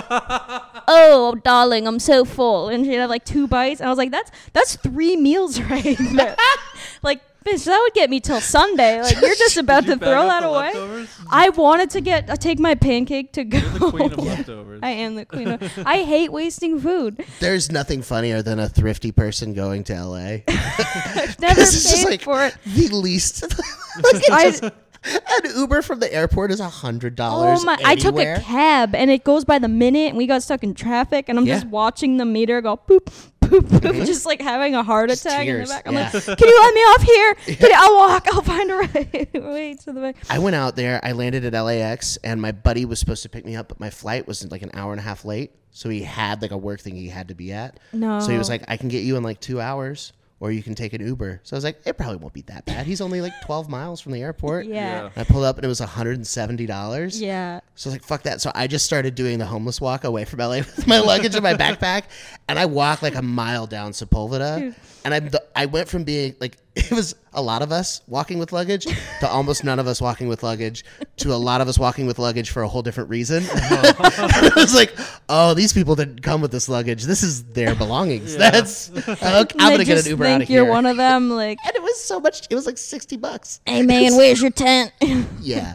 [0.89, 3.81] "Oh, darling, I'm so full," and she'd have like two bites.
[3.81, 6.37] And I was like, "That's that's three meals right there."
[7.03, 9.01] like, bitch, that would get me till Sunday.
[9.05, 10.73] Like you're just about you to throw that away.
[10.73, 11.09] leftovers?
[11.31, 13.59] I wanted to get uh, take my pancake to go.
[13.59, 14.81] You're the queen of leftovers.
[14.83, 15.63] I am the queen of.
[15.87, 17.25] I hate wasting food.
[17.41, 20.39] There's nothing funnier than a thrifty person going to LA.
[20.49, 22.57] I've never This is just paid like for it.
[22.67, 23.43] the least.
[23.43, 24.65] like it's I- just-
[25.07, 27.59] an Uber from the airport is a hundred dollars.
[27.61, 27.77] Oh my!
[27.85, 30.73] I took a cab and it goes by the minute, and we got stuck in
[30.73, 33.13] traffic, and I'm just watching the meter go boop,
[33.61, 34.05] boop, mm-hmm.
[34.05, 35.87] just like having a heart attack in the back.
[35.87, 36.11] I'm yeah.
[36.13, 37.35] like, can you let me off here?
[37.57, 38.27] Can you, I'll walk.
[38.33, 39.29] I'll find a way.
[39.35, 40.17] Wait to the back.
[40.29, 41.01] I went out there.
[41.03, 43.91] I landed at LAX, and my buddy was supposed to pick me up, but my
[43.91, 45.53] flight was like an hour and a half late.
[45.71, 47.81] So he had like a work thing he had to be at.
[47.93, 48.21] No.
[48.21, 50.13] So he was like, "I can get you in like two hours,
[50.45, 52.67] or you can take an Uber." So I was like, "It probably won't be that
[52.67, 52.85] bad.
[52.87, 55.05] He's only like 12 miles from the airport." Yeah.
[55.07, 57.21] And I pulled up, and it was 170 dollars.
[57.21, 57.61] Yeah.
[57.77, 58.41] So I was like, fuck that.
[58.41, 61.43] So I just started doing the homeless walk away from LA with my luggage in
[61.43, 62.05] my backpack.
[62.49, 64.75] And I walked like a mile down Sepulveda.
[65.05, 68.39] And I, the, I went from being like, it was a lot of us walking
[68.39, 68.85] with luggage
[69.21, 70.85] to almost none of us walking with luggage
[71.17, 73.45] to a lot of us walking with luggage for a whole different reason.
[73.47, 74.93] it was like,
[75.29, 77.05] oh, these people didn't come with this luggage.
[77.05, 78.37] This is their belongings.
[78.37, 80.73] That's, okay, I'm going to get an Uber think out of you're here.
[80.73, 81.31] one of them.
[81.31, 83.61] Like, and it was so much, it was like 60 bucks.
[83.67, 84.93] hey man, where's your tent?
[85.41, 85.75] Yeah.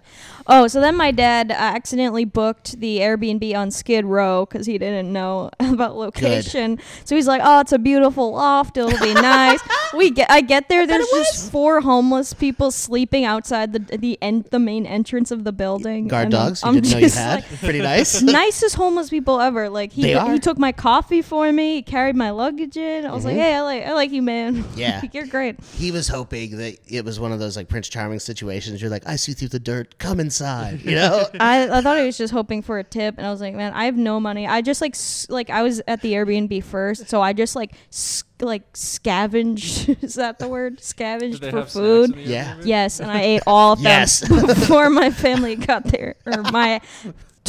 [0.52, 4.78] Oh, so then my dad uh, accidentally booked the Airbnb on Skid Row because he
[4.80, 6.80] didn't know about location.
[7.06, 8.76] So he's like, "Oh, it's a beautiful loft.
[8.78, 9.60] It'll be nice."
[9.94, 10.88] we get, I get there.
[10.88, 15.52] There's just four homeless people sleeping outside the the end, the main entrance of the
[15.52, 16.08] building.
[16.08, 17.36] Guard And dogs you I'm didn't know you had.
[17.52, 18.22] like, Pretty nice.
[18.24, 19.70] nicest homeless people ever.
[19.70, 21.76] Like he he took my coffee for me.
[21.76, 23.06] He carried my luggage in.
[23.06, 24.64] I was like, "Hey, I like I like you, man.
[24.64, 24.80] Mm-hmm.
[24.80, 25.02] Yeah.
[25.14, 28.82] you're great." he was hoping that it was one of those like Prince Charming situations.
[28.82, 29.98] You're like, I see through the dirt.
[30.00, 30.39] Come inside.
[30.42, 31.26] You know?
[31.40, 33.74] I, I thought he was just hoping for a tip, and I was like, man,
[33.74, 34.48] I have no money.
[34.48, 37.74] I just like s- like I was at the Airbnb first, so I just like
[37.92, 39.90] s- like scavenged.
[40.04, 40.82] Is that the word?
[40.82, 42.10] Scavenged for food.
[42.12, 42.56] snacks in the Yeah.
[42.56, 42.66] Airbnb?
[42.66, 44.28] Yes, and I ate all of them Yes.
[44.46, 46.82] before my family got there, or my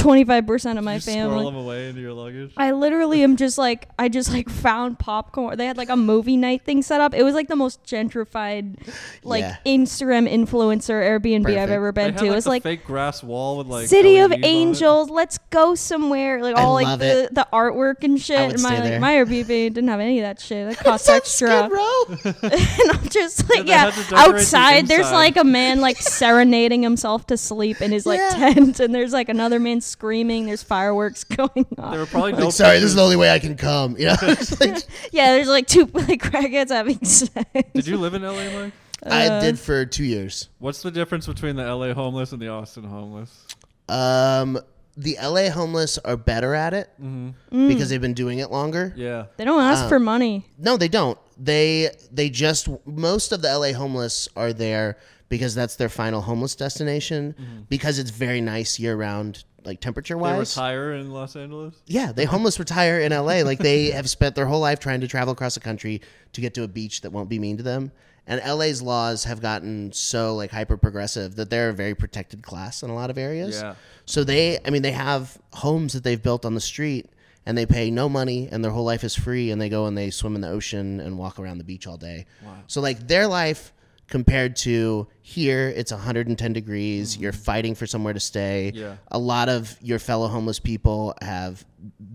[0.00, 1.44] twenty five percent of my Did you squirrel family.
[1.44, 2.52] them away into your luggage.
[2.56, 5.56] I literally am just like I just like found popcorn.
[5.58, 7.14] They had like a movie night thing set up.
[7.14, 8.76] It was like the most gentrified,
[9.24, 9.56] like Yeah.
[9.66, 11.70] Instagram influencer Airbnb I've Perfect.
[11.70, 12.28] ever They been had, to.
[12.30, 14.46] like, It's the like fake grass wall with like City of LEDs on it.
[14.46, 15.10] Angels.
[15.10, 16.42] Let's go somewhere.
[16.42, 17.34] Like I all like the, it.
[17.34, 18.38] the artwork and shit.
[18.38, 20.68] I would And my stay like my Airbnb didn't have any of that shit.
[20.68, 21.48] That cost It's extra.
[21.68, 22.04] Skid Row.
[22.50, 23.90] and I'm just like, they yeah.
[23.90, 27.92] had to decorate the Outside, there's like a man like serenading himself to sleep in
[27.92, 28.30] his like Yeah.
[28.54, 30.46] tent, and there's like another man screaming.
[30.46, 31.96] There's fireworks going There off.
[31.98, 32.44] were probably no.
[32.46, 33.96] Like, sorry, this is the only way I can come.
[33.98, 34.16] You know?
[34.61, 37.44] Like, Yeah, there's like two like crackheads having sex.
[37.74, 38.72] Did you live in LA, Mike?
[39.05, 40.48] I Uh, did for two years.
[40.59, 43.46] What's the difference between the LA homeless and the Austin homeless?
[43.88, 44.59] Um,
[44.96, 47.35] the LA homeless are better at it Mm.
[47.68, 48.92] because they've been doing it longer.
[48.96, 49.26] Yeah.
[49.38, 50.44] They don't ask Uh, for money.
[50.59, 51.18] No, they don't.
[51.42, 54.98] They they just most of the LA homeless are there
[55.30, 57.60] because that's their final homeless destination mm-hmm.
[57.70, 60.54] because it's very nice year round, like temperature They wise.
[60.54, 61.74] retire in Los Angeles.
[61.86, 63.42] Yeah, they homeless retire in LA.
[63.42, 66.52] Like they have spent their whole life trying to travel across the country to get
[66.54, 67.92] to a beach that won't be mean to them.
[68.26, 72.82] And LA's laws have gotten so like hyper progressive that they're a very protected class
[72.82, 73.62] in a lot of areas.
[73.62, 73.76] Yeah.
[74.06, 77.08] So they, I mean, they have homes that they've built on the street
[77.46, 79.96] and they pay no money and their whole life is free and they go and
[79.96, 82.26] they swim in the ocean and walk around the beach all day.
[82.44, 82.56] Wow.
[82.66, 83.72] So like their life
[84.10, 87.16] compared to here, it's 110 degrees.
[87.16, 88.72] You're fighting for somewhere to stay.
[88.74, 88.96] Yeah.
[89.08, 91.64] A lot of your fellow homeless people have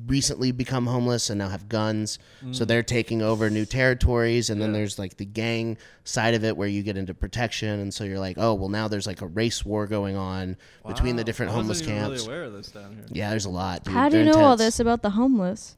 [0.06, 2.20] recently become homeless and now have guns.
[2.52, 4.50] So they're taking over new territories.
[4.52, 7.80] And then there's like the gang side of it where you get into protection.
[7.80, 11.16] And so you're like, oh, well, now there's like a race war going on between
[11.16, 12.24] the different I homeless camps.
[12.28, 13.06] Really aware of this down here.
[13.10, 13.86] Yeah, there's a lot.
[13.86, 13.94] Dude.
[13.94, 15.76] How do you They're know all this about the homeless?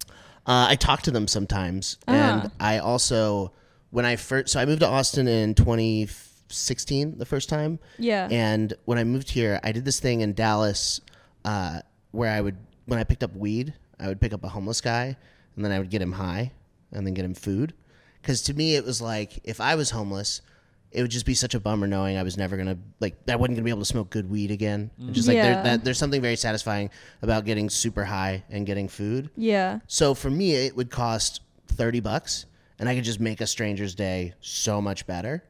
[0.48, 2.12] Uh, I talk to them sometimes, Ah.
[2.42, 3.52] and I also
[3.92, 7.80] when I first so I moved to Austin in 2016 the first time.
[7.98, 8.28] Yeah.
[8.32, 11.02] And when I moved here, I did this thing in Dallas
[11.46, 14.80] uh, where I would when I picked up weed, I would pick up a homeless
[14.82, 15.18] guy,
[15.56, 16.52] and then I would get him high,
[16.92, 17.74] and then get him food.
[18.22, 20.42] Because to me, it was like if I was homeless.
[20.90, 23.58] It would just be such a bummer knowing I was never gonna like I wasn't
[23.58, 24.90] gonna be able to smoke good weed again.
[24.98, 25.54] And Just like Yeah.
[25.56, 26.90] there, that, there's something very satisfying
[27.22, 29.30] about getting super high and getting food.
[29.36, 29.80] yeah.
[29.88, 32.46] So for me, it would cost 30 bucks
[32.80, 35.44] and I could just make a stranger's day so much better.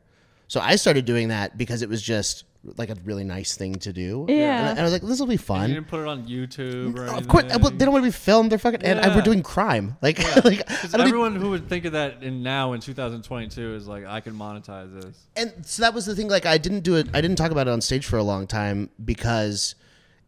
[0.48, 3.94] So I started doing that because it was just like a really nice thing to
[3.94, 4.26] do.
[4.28, 4.60] Yeah.
[4.60, 5.62] And I, and I was like, this will be fun.
[5.62, 5.74] You fun.
[5.74, 7.20] didn't put it on YouTube or anything.
[7.20, 8.52] Of course, well, they don't want to be filmed.
[8.52, 9.98] They're fucking, and, and we're doing crime.
[10.02, 13.88] Like, like Because I everyone who would think of that in now in 2022 is
[13.88, 15.18] like, I can monetize this.
[15.36, 16.30] and so that was the thing.
[16.30, 17.08] Like, I didn't do it.
[17.14, 19.76] I didn't talk about it on stage for a long time because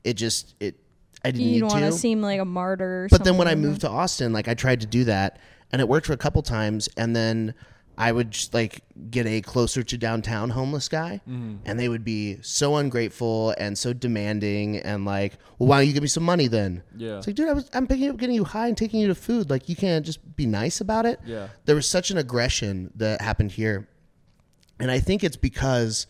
[0.04, 0.76] it just it.
[1.24, 1.76] I didn't You need don't to.
[1.82, 3.06] want to seem like a martyr.
[3.06, 5.40] Or But then when I moved to Austin, like I tried to do that,
[5.72, 7.54] and it worked for a couple times, and then
[7.98, 11.56] I would just like get a closer to downtown homeless guy, Mm-hmm.
[11.66, 15.94] and they would be so ungrateful and so demanding, and like, well, why don't you
[15.94, 16.82] give me some money then?
[16.96, 17.18] Yeah.
[17.18, 19.16] It's like, dude, I was, I'm picking up, getting you high, and taking you to
[19.16, 19.50] food.
[19.50, 21.20] Like, you can't just be nice about it.
[21.26, 21.50] Yeah.
[21.66, 23.90] There was such an aggression that happened here,
[24.80, 26.08] and I think it's because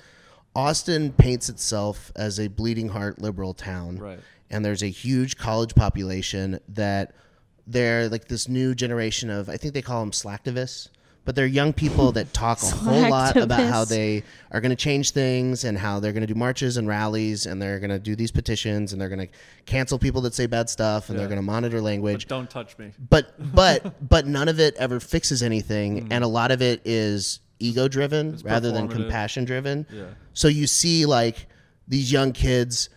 [0.55, 4.19] Austin paints itself as a bleeding heart liberal town Right.
[4.49, 7.13] And there's a huge college population that
[7.67, 10.89] they're like this new generation of I think they call them slacktivists,
[11.25, 14.75] but they're young people that talk a whole lot about how they are going to
[14.75, 17.99] change things and how they're going to do marches and rallies and they're going to
[17.99, 19.33] do these petitions and they're going to
[19.67, 22.27] cancel people that say bad stuff and they're going to monitor language.
[22.27, 22.91] But don't touch me.
[23.09, 26.07] But but but none of it ever fixes anything, Mm.
[26.11, 29.85] and a lot of it is ego driven rather than compassion driven.
[29.91, 30.05] Yeah.
[30.33, 31.45] So you see like
[31.87, 32.89] these young kids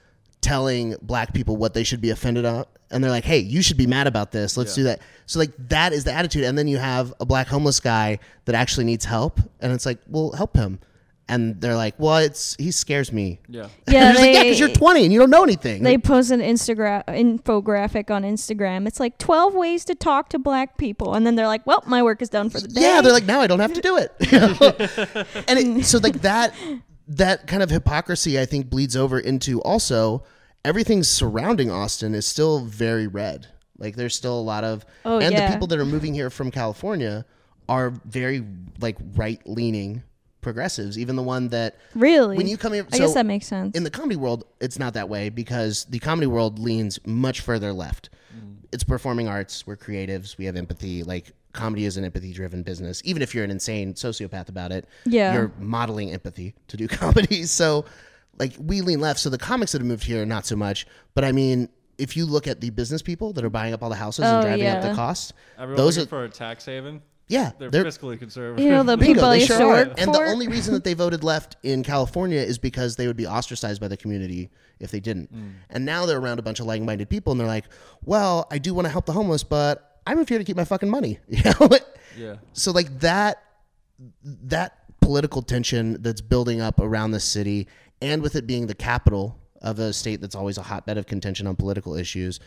[0.43, 3.79] telling black people what they should be offended at and they're like, "Hey, you should
[3.79, 4.57] be mad about this.
[4.59, 4.83] Let's Yeah.
[4.83, 7.81] do that." So like that is the attitude and then you have a black homeless
[7.81, 10.79] guy that actually needs help and it's like, "Well, help him."
[11.29, 13.69] And they're like, "Well, it's he scares me." Yeah.
[13.89, 15.83] Yeah, And it's like, yeah, because you're 20 and you don't know anything.
[15.85, 18.87] they post an Instagram infographic on Instagram.
[18.87, 21.15] It's like 12 ways to talk to black people.
[21.15, 22.81] And then they're like, well, my work is done for the day.
[22.83, 24.13] Yeah, they're like, now I don't have to do it.
[25.49, 26.53] And it, so like that
[27.09, 30.23] that kind of hypocrisy I think bleeds over into also
[30.65, 33.49] everything surrounding Austin is still very red.
[33.79, 35.47] Like there's still a lot of Oh, and yeah.
[35.49, 37.25] the people that are moving here from California
[37.69, 38.45] are very
[38.81, 40.03] like right leaning
[40.41, 40.99] progressives.
[40.99, 42.37] Even the one that really?
[42.37, 43.77] when you come here I so guess that makes sense.
[43.77, 47.73] in the comedy world, it's not that way because the comedy world leans much further
[47.73, 48.11] left.
[48.37, 48.57] Mm.
[48.73, 49.67] It's performing arts.
[49.67, 50.37] We're creatives.
[50.39, 51.03] We have empathy.
[51.03, 53.03] Like comedy is an empathy-driven business.
[53.05, 55.35] Even if you're an insane sociopath about it, Yeah.
[55.35, 57.45] you're modeling empathy to do comedy.
[57.45, 57.85] So,
[58.43, 59.21] like we lean left.
[59.21, 60.87] So the comics that have moved here, not so much.
[61.15, 63.91] But I mean, if you look at the business people that are buying up all
[63.91, 64.95] the houses and Oh, driving up the yeah.
[64.95, 67.03] costs, Everyone those looking are for a tax haven.
[67.29, 68.65] yeah, They're, they're fiscally conservative.
[68.65, 69.69] you know, the Bingo, people they I used sure are.
[69.87, 73.17] work And the only reason that they voted left in California is because they would
[73.17, 74.51] be ostracized by the community
[74.81, 75.33] if they didn't.
[75.33, 75.53] Mm.
[75.71, 77.67] And now they're around a bunch of like-minded people, and they're like,
[78.05, 80.65] "Well, I do want to help the homeless, but I moved here to keep my
[80.65, 81.69] fucking money." You know.
[82.19, 82.35] yeah.
[82.53, 83.43] so like that
[84.25, 87.67] that political tension that's building up around the city
[88.03, 91.47] and with it being the capital of a state that's always a hotbed of contention
[91.47, 92.41] on political issues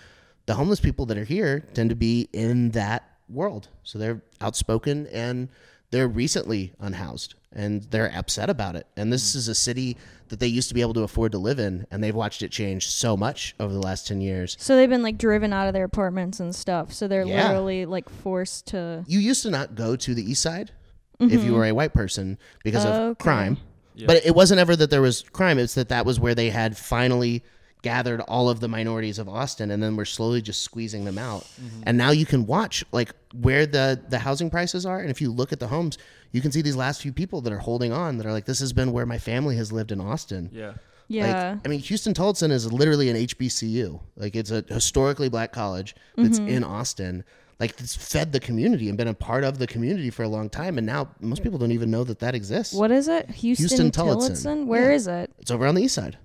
[0.46, 5.08] the homeless people that are here tend to be in that world so they're outspoken
[5.08, 5.50] and
[5.92, 9.38] they're recently unhoused and they're upset about it and this mm.
[9.38, 12.04] is a city that they used to be able to afford to live in and
[12.04, 15.18] they've watched it change so much over the last 10 years so they've been like
[15.18, 16.92] driven out of their apartments and stuff.
[16.94, 17.48] So they're Yeah.
[17.48, 19.04] literally like forced to.
[19.08, 20.72] you used to not go to the east side
[21.20, 21.54] if you mm-hmm.
[21.54, 23.58] were a white person because of crime
[23.96, 24.08] Yeah.
[24.08, 26.78] but it wasn't ever that there was crime it's that that was where they had
[26.78, 27.44] finally
[27.82, 31.48] gathered all of the minorities of austin and then we're slowly just squeezing them out
[31.84, 35.32] and now you can watch like where the the housing prices are and if you
[35.32, 35.98] look at the homes
[36.32, 38.60] you can see these last few people that are holding on that are like this
[38.60, 40.74] has been where my family has lived in austin Yeah.
[41.08, 41.52] Yeah.
[41.52, 44.02] like, I mean, Huston-Tillotson is literally an HBCU.
[44.18, 46.48] Like, it's a historically black college that's Mm-hmm.
[46.50, 47.24] in Austin.
[47.60, 50.50] Like, it's fed the community and been a part of the community for a long
[50.50, 50.78] time.
[50.78, 52.74] And now most people don't even know that that exists.
[52.74, 53.28] what is it?
[53.28, 54.28] Huston, Houston Tillotson?
[54.28, 54.68] Tillotson.
[54.68, 54.96] Where Yeah.
[54.96, 55.32] is it?
[55.40, 56.18] It's over on the east side.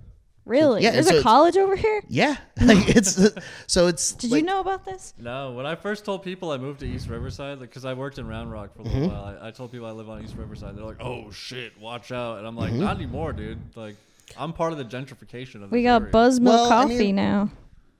[0.46, 0.82] Really?
[0.82, 2.02] yeah, There's so a college over here?
[2.08, 3.20] Yeah, like it's
[3.68, 4.12] so it's.
[4.14, 5.14] Did like, you know about this?
[5.16, 8.26] No, when I first told people I moved to East Riverside, because I worked in
[8.26, 9.14] Round Rock for a little mm-hmm.
[9.14, 10.76] while, I, I told people I live on East Riverside.
[10.76, 12.80] They're like, "Oh shit, watch out!" And I'm like, mm-hmm.
[12.80, 13.60] "Not anymore, dude.
[13.76, 13.94] Like,
[14.36, 16.98] I'm part of the gentrification of the We this got area." Buzzmill Well, I coffee
[16.98, 17.50] mean, now.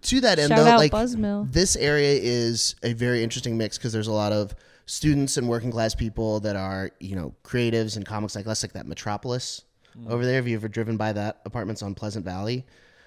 [0.03, 1.53] To that end, Shout though, out like Buzzmill.
[1.53, 4.55] this area is a very interesting mix because there's a lot of
[4.87, 8.73] students and working class people that are you know creatives and comics like us, like
[8.73, 9.63] that Metropolis
[9.97, 10.11] mm.
[10.11, 10.37] over there.
[10.37, 12.65] Have you ever driven by that apartments on Pleasant Valley?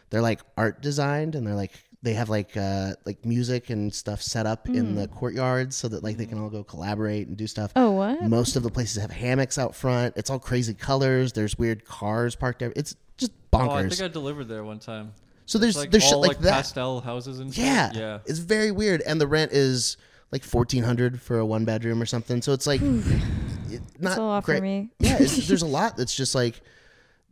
[0.10, 1.72] They're like art designed and they're like
[2.04, 5.16] they have like uh like music and stuff set up in the mm.
[5.16, 6.44] courtyards so that like they can mm.
[6.44, 7.72] all go collaborate and do stuff.
[7.76, 8.22] Oh, what?
[8.22, 10.16] Most of the places have hammocks out front.
[10.16, 11.34] It's all crazy colors.
[11.34, 12.74] There's weird cars parked there.
[12.76, 13.68] It's just bonkers.
[13.68, 15.14] Oh, I think I delivered there one time.
[15.46, 16.52] So there's Like there's all shit like, like that.
[16.52, 17.64] pastel houses and shit.
[17.66, 18.20] Yeah, yeah.
[18.26, 19.98] It's very weird, and the rent is
[20.32, 22.42] like fourteen hundred for a one bedroom or something.
[22.42, 24.64] So it's like it- not a lot for great.
[24.64, 24.90] me.
[25.00, 26.62] yeah, it's, there's a lot that's just like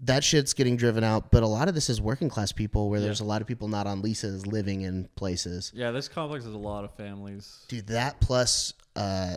[0.03, 1.31] that shit's getting driven out.
[1.31, 3.67] But a lot of this is working class people, where there's a lot of people
[3.67, 5.71] not on leases living in places.
[5.75, 7.65] Yeah, this complex has a lot of families.
[7.67, 8.73] Dude, that plus.
[8.95, 9.35] uh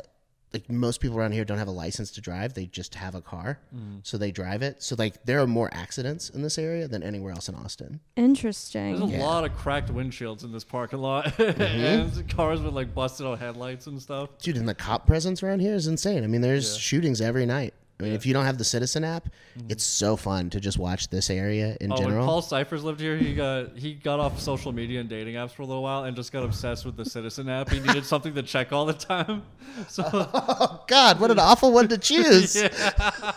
[0.54, 3.20] like most people around here don't have a license to drive; they just have a
[3.20, 3.96] car, Mm-hmm.
[4.04, 4.82] so they drive it.
[4.82, 8.00] So like, there are more accidents in this area than anywhere else in Austin.
[8.16, 8.98] Interesting.
[8.98, 9.22] There's a Yeah.
[9.26, 11.60] lot of cracked windshields in this parking lot, Mm-hmm.
[11.62, 14.30] and cars with like busted out headlights and stuff.
[14.38, 16.24] dude, and the cop presence around here is insane.
[16.24, 16.78] I mean, there's Yeah.
[16.80, 17.74] shootings every night.
[18.00, 19.68] I mean, if you don't have the Citizen app, mm-hmm.
[19.70, 22.26] it's so fun to just watch this area in Oh, when general.
[22.26, 25.62] Paul Cyphers lived here, he got he got off social media and dating apps for
[25.62, 27.70] a little while and just got obsessed with the Citizen app.
[27.70, 29.42] He needed something to check all the time.
[29.88, 32.54] So oh God, what an awful one to choose!
[32.54, 33.32] yeah.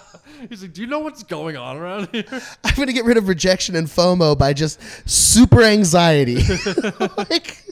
[0.50, 2.26] he's like, "Do you know what's going on around here?"
[2.64, 6.44] I'm gonna get rid of rejection and FOMO by just super anxiety.
[7.18, 7.64] like,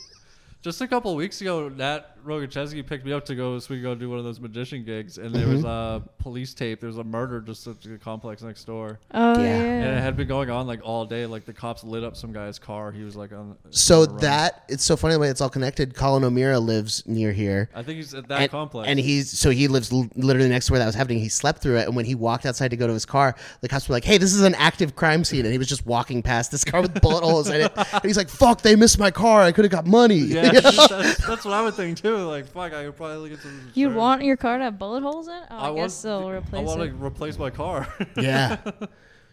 [0.63, 3.77] Just a couple weeks ago, Nat Rogan Chesky picked me up to go so we
[3.77, 6.05] could go do one of those magician gigs, and there was mm-hmm.
[6.05, 6.79] a police tape.
[6.79, 9.43] There was a murder just at the complex next door, Oh Yeah.
[9.43, 9.63] yeah.
[9.63, 11.25] and it had been going on like all day.
[11.25, 12.91] Like the cops lit up some guy's car.
[12.91, 13.55] He was like on.
[13.69, 14.21] So on the run.
[14.21, 15.95] that it's so funny the way it's all connected.
[15.95, 17.69] Colin O'Meara lives near here.
[17.75, 18.87] I think he's at that and, complex.
[18.89, 21.19] and he's so he lives l- literally next to where that was happening.
[21.19, 23.69] He slept through it, and when he walked outside to go to his car, the
[23.69, 26.23] cops were like, "Hey, this is an active crime scene," and he was just walking
[26.23, 29.11] past this car with bullet holes in it, and he's like, "Fuck, they missed my
[29.11, 29.41] car.
[29.41, 30.77] I could have got money." yeah, that's,
[31.27, 32.14] that's what I would think too.
[32.23, 33.71] Like, fuck, I could probably get some.
[33.73, 35.43] You'd want your car to have bullet holes in it?
[35.51, 36.53] Oh, I, want- guess they'll replace.
[36.53, 37.87] I replace want to replace my car.
[38.17, 38.57] yeah.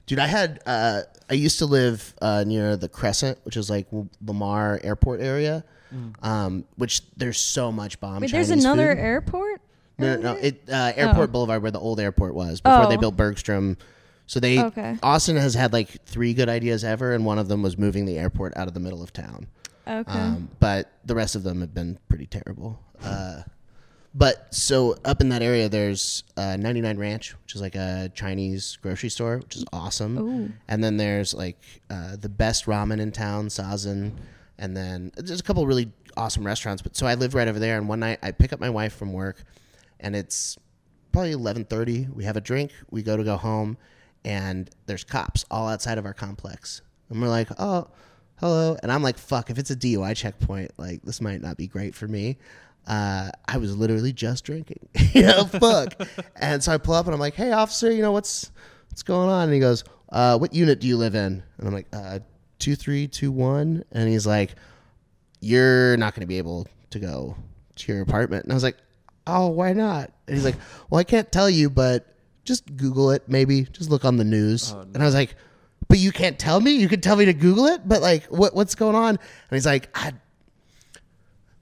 [0.07, 3.87] Dude, I had uh, I used to live uh, near the Crescent, which is like
[4.27, 5.65] Lamar Airport area,
[6.23, 8.21] um, which there's so much bomb.
[8.21, 9.01] Wait, Chinese there's another food.
[9.01, 9.61] airport?
[9.99, 10.39] No, no, no.
[10.41, 11.33] It uh, Airport Oh.
[11.33, 13.01] Boulevard, where the old airport was before they Oh.
[13.01, 13.77] built Bergstrom.
[14.27, 14.97] So they Okay.
[15.03, 18.19] Austin has had like three good ideas ever, and one of them was moving the
[18.19, 19.47] airport out of the middle of town.
[19.87, 20.13] Okay.
[20.13, 22.79] Um, but the rest of them have been pretty terrible.
[23.03, 23.43] Uh,
[24.15, 28.77] but so up in that area, there's uh, 99 Ranch, which is like a Chinese
[28.83, 30.19] grocery store, which is awesome.
[30.19, 30.53] Ooh.
[30.69, 34.13] And then there's like uh, the best ramen in town, Sazan.
[34.59, 36.83] And then there's a couple really awesome restaurants.
[36.83, 37.79] But so I live right over there.
[37.79, 39.43] And one night I pick up my wife from work,
[39.99, 40.59] and it's
[41.11, 42.13] probably 11:30.
[42.13, 42.73] We have a drink.
[42.91, 43.79] We go to go home,
[44.25, 46.83] and there's cops all outside of our complex.
[47.09, 47.89] And we're like, oh,
[48.43, 48.77] hello.
[48.83, 51.95] And I'm like, fuck, if it's a DUI checkpoint, like this might not be great
[51.95, 52.39] for me.
[52.89, 55.95] Uh, I was literally just drinking, you know, fuck.
[56.37, 58.51] and so I pull up and I'm like, hey, officer, you know what's
[58.91, 59.45] what's going on?
[59.45, 61.43] And he goes, uh, what unit do you live in?
[61.59, 62.19] And I'm like, uh,
[62.59, 63.85] two three two one.
[63.93, 64.57] And he's like,
[65.41, 67.37] you're not going to be able to go
[67.77, 68.43] to your apartment.
[68.45, 68.79] And I was like,
[69.29, 70.11] oh, why not?
[70.27, 70.57] And he's like,
[70.91, 73.63] well, I can't tell you, but just Google it, maybe.
[73.63, 74.73] Just look on the news.
[74.73, 75.37] And I was like,
[75.93, 76.71] but you can't tell me?
[76.71, 77.87] You can tell me to Google it?
[77.87, 79.11] But like, what what's going on?
[79.11, 80.15] And he's like, I,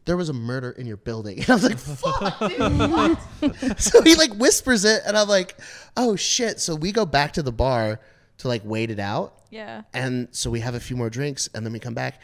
[0.04, 1.38] there was a murder in your building.
[1.40, 3.80] And I was like, fuck, dude, what?
[3.80, 5.56] so he like whispers it, and I'm like,
[5.96, 6.60] oh shit.
[6.60, 7.98] So we go back to the bar
[8.38, 9.34] to like wait it out.
[9.50, 9.82] yeah.
[9.94, 12.20] And so we have a few more drinks, and then we come back.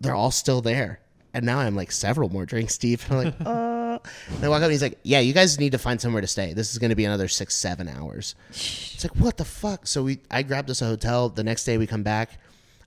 [0.00, 1.00] They're all still there.
[1.34, 3.00] And now I'm like several more drinks deep.
[3.10, 3.34] I'm like,
[4.34, 6.26] And I walk up and he's like, yeah, you guys need to find somewhere to
[6.26, 6.52] stay.
[6.52, 8.34] This is going to be another six, seven hours.
[8.50, 9.86] It's like, what the fuck?
[9.86, 11.28] So we, I grabbed us a hotel.
[11.28, 12.38] The next day we come back,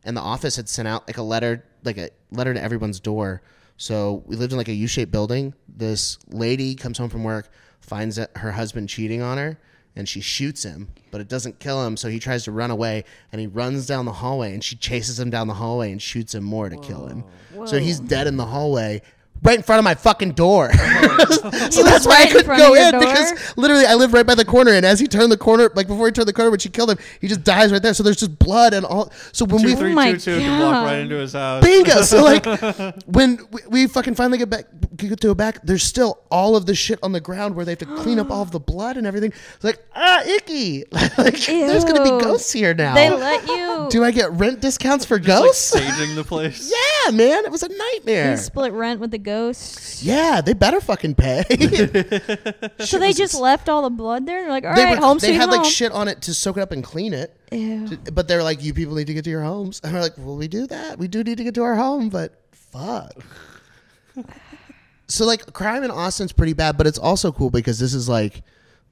[0.04, 3.42] and the office had sent out like a letter, like a letter to everyone's door.
[3.78, 5.54] So we lived in like a U-shaped building.
[5.68, 7.50] This lady comes home from work,
[7.82, 9.58] finds that her husband cheating on her,
[9.96, 11.98] and she shoots him, but it doesn't kill him.
[11.98, 15.20] So he tries to run away, and he runs down the hallway, and she chases
[15.20, 17.24] him down the hallway and shoots him more to kill him.
[17.68, 19.02] So he's dead in the hallway.
[19.44, 20.72] Right in front of my fucking door.
[20.74, 23.00] so that's why I right in couldn't front go in door?
[23.02, 25.88] because literally I live right by the corner and as he turned the corner like
[25.88, 27.94] before he turned the corner when she killed him he just dies right there.
[27.94, 30.60] So there's just blood and all so when we Two three my two two can
[30.62, 31.64] walk right into his house.
[31.64, 32.02] bingo!
[32.04, 32.46] So like
[33.06, 34.66] when we, we fucking finally get back
[34.98, 37.72] get to go back there's still all of the shit on the ground where they
[37.72, 39.32] have to clean up all of the blood and everything.
[39.56, 40.84] It's like ah icky.
[41.18, 42.96] Like there's gonna be ghosts here now.
[42.96, 45.30] They let you do I get rent discounts for Just,
[45.74, 45.98] like, ghosts?
[45.98, 46.72] staging the place.
[46.72, 48.32] yeah man it was a nightmare.
[48.32, 50.04] You split rent with the ghosts.
[50.04, 51.44] yeah they better fucking pay
[52.80, 54.42] So they just left all the blood there.
[54.42, 55.62] They're like, all they, right, were- home they sweet had home.
[55.62, 57.98] like shit on it to soak it up and clean it Ew.
[58.12, 59.80] But they're like, you people need to get to your homes.
[59.84, 60.98] And we're like, well, we do that.
[60.98, 63.14] We do need to get to our home, but fuck.
[65.08, 68.44] so like, crime in Austin's pretty bad, but it's also cool because this is like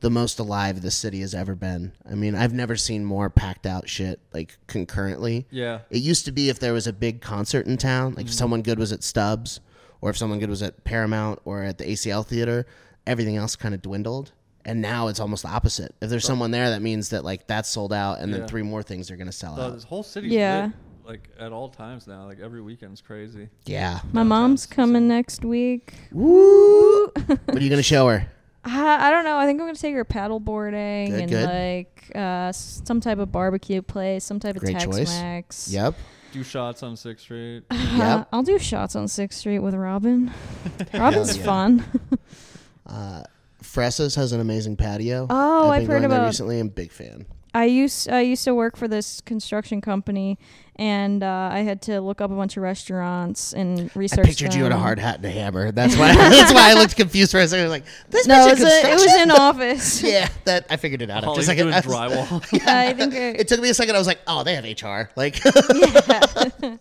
[0.02, 1.92] the most alive the city has ever been.
[2.10, 5.48] I mean, I've never seen more packed out shit like concurrently.
[5.50, 5.80] Yeah.
[5.90, 8.36] It used to be if there was a big concert in town, like if mm.
[8.36, 9.60] someone good was at Stubb's,
[10.02, 12.66] or if someone good was at Paramount or at the ACL Theater,
[13.08, 14.32] everything else kind of dwindled.
[14.66, 15.96] And now it's almost the opposite.
[16.02, 18.84] If there's someone there, that means that like that's sold out, and then three more
[18.84, 19.74] things are gonna sell The, out.
[19.74, 20.66] this whole city, Yeah.
[20.66, 20.72] lit,
[21.08, 22.26] like at all times now.
[22.26, 23.50] Like every weekend's crazy.
[23.66, 24.02] Yeah.
[24.14, 25.94] My mom's coming next week.
[26.12, 27.08] Woo!
[27.08, 28.28] what are you gonna show her?
[28.64, 29.38] I, I don't know.
[29.38, 31.50] I think I'm gonna take her paddle boarding Good, and good.
[31.50, 35.10] like uh, s- some type of barbecue place, some type of Great choice.
[35.10, 35.70] Tex-Mex.
[35.74, 35.96] Yep.
[36.32, 37.64] Do shots on Sixth Street.
[37.72, 38.30] Yep.
[38.32, 40.32] I'll do shots on Sixth Street with Robin.
[40.94, 41.44] Robin's yeah.
[41.44, 41.86] fun.
[42.88, 43.24] Uh,
[43.62, 45.28] Fresa's has an amazing patio.
[45.30, 46.60] Oh, I've I've heard going there about- recently.
[46.60, 47.26] I'm a big fan.
[47.54, 50.40] I used I used to work for this construction company,
[50.82, 53.96] and uh, I had to look up a bunch of restaurants and research.
[53.96, 54.26] I research.
[54.26, 55.72] pictured you in a hard hat and a hammer.
[55.72, 56.16] That's why.
[56.16, 57.70] that's why I looked confused for a second.
[57.70, 59.22] Like this No, it was, a, it was construction?
[59.30, 60.02] in office.
[60.04, 61.66] yeah, that I figured it out after a Holly's second.
[61.66, 62.68] doing I was- drywall.
[62.68, 63.94] I think I, It took me a second.
[63.94, 65.12] I was like, oh, they have HR.
[65.16, 66.78] Like, yeah.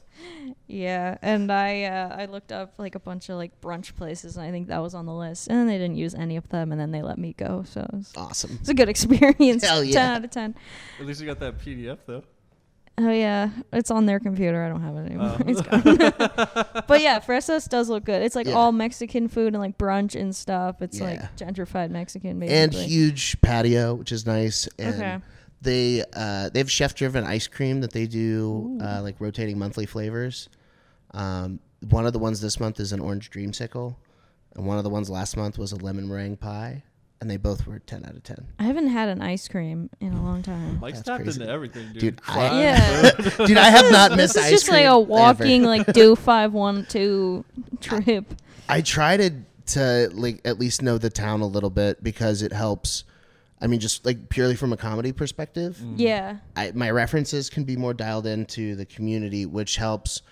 [0.66, 4.46] yeah, and I uh, I looked up like a bunch of like brunch places, and
[4.46, 5.48] I think that was on the list.
[5.48, 7.64] And they didn't use any of them, and then they let me go.
[7.68, 8.52] So it was, awesome.
[8.52, 9.62] it was a good experience.
[9.62, 9.92] Hell yeah.
[9.92, 10.54] Ten out of ten.
[10.98, 12.22] At least you got that PDF though.
[12.98, 14.62] Oh yeah, it's on their computer.
[14.62, 15.36] I don't have it anymore.
[15.38, 15.42] Oh.
[15.46, 16.82] It's gone.
[16.86, 18.20] but yeah, Fresa's does look good.
[18.22, 18.54] It's like Yeah.
[18.54, 20.82] all Mexican food and like brunch and stuff.
[20.82, 21.04] It's Yeah.
[21.06, 22.62] like gentrified Mexican, basically.
[22.62, 24.68] and huge patio, which is nice.
[24.78, 25.18] And Okay.
[25.62, 29.86] they uh, they have chef driven ice cream that they do uh, like rotating monthly
[29.86, 30.50] flavors.
[31.12, 33.96] Um, one of the ones this month is an orange dreamsicle,
[34.56, 36.82] and one of the ones last month was a lemon meringue pie,
[37.20, 38.46] and they both were ten out of ten.
[38.58, 40.80] I haven't had an ice cream in a long time.
[40.80, 41.40] Mike's That's tapped crazy.
[41.40, 42.00] into everything, dude.
[42.00, 43.10] Dude, I- Yeah.
[43.46, 45.04] Dude, I have not This missed is ice just like cream a ever.
[45.10, 47.44] walking like do five one two
[47.80, 48.34] trip.
[48.68, 49.30] I try to
[49.66, 53.04] to like at least know the town a little bit because it helps.
[53.62, 55.94] I mean, just like purely from a comedy perspective, Mm.
[55.98, 56.36] Yeah.
[56.56, 60.22] I, my references can be more dialed into the community, which helps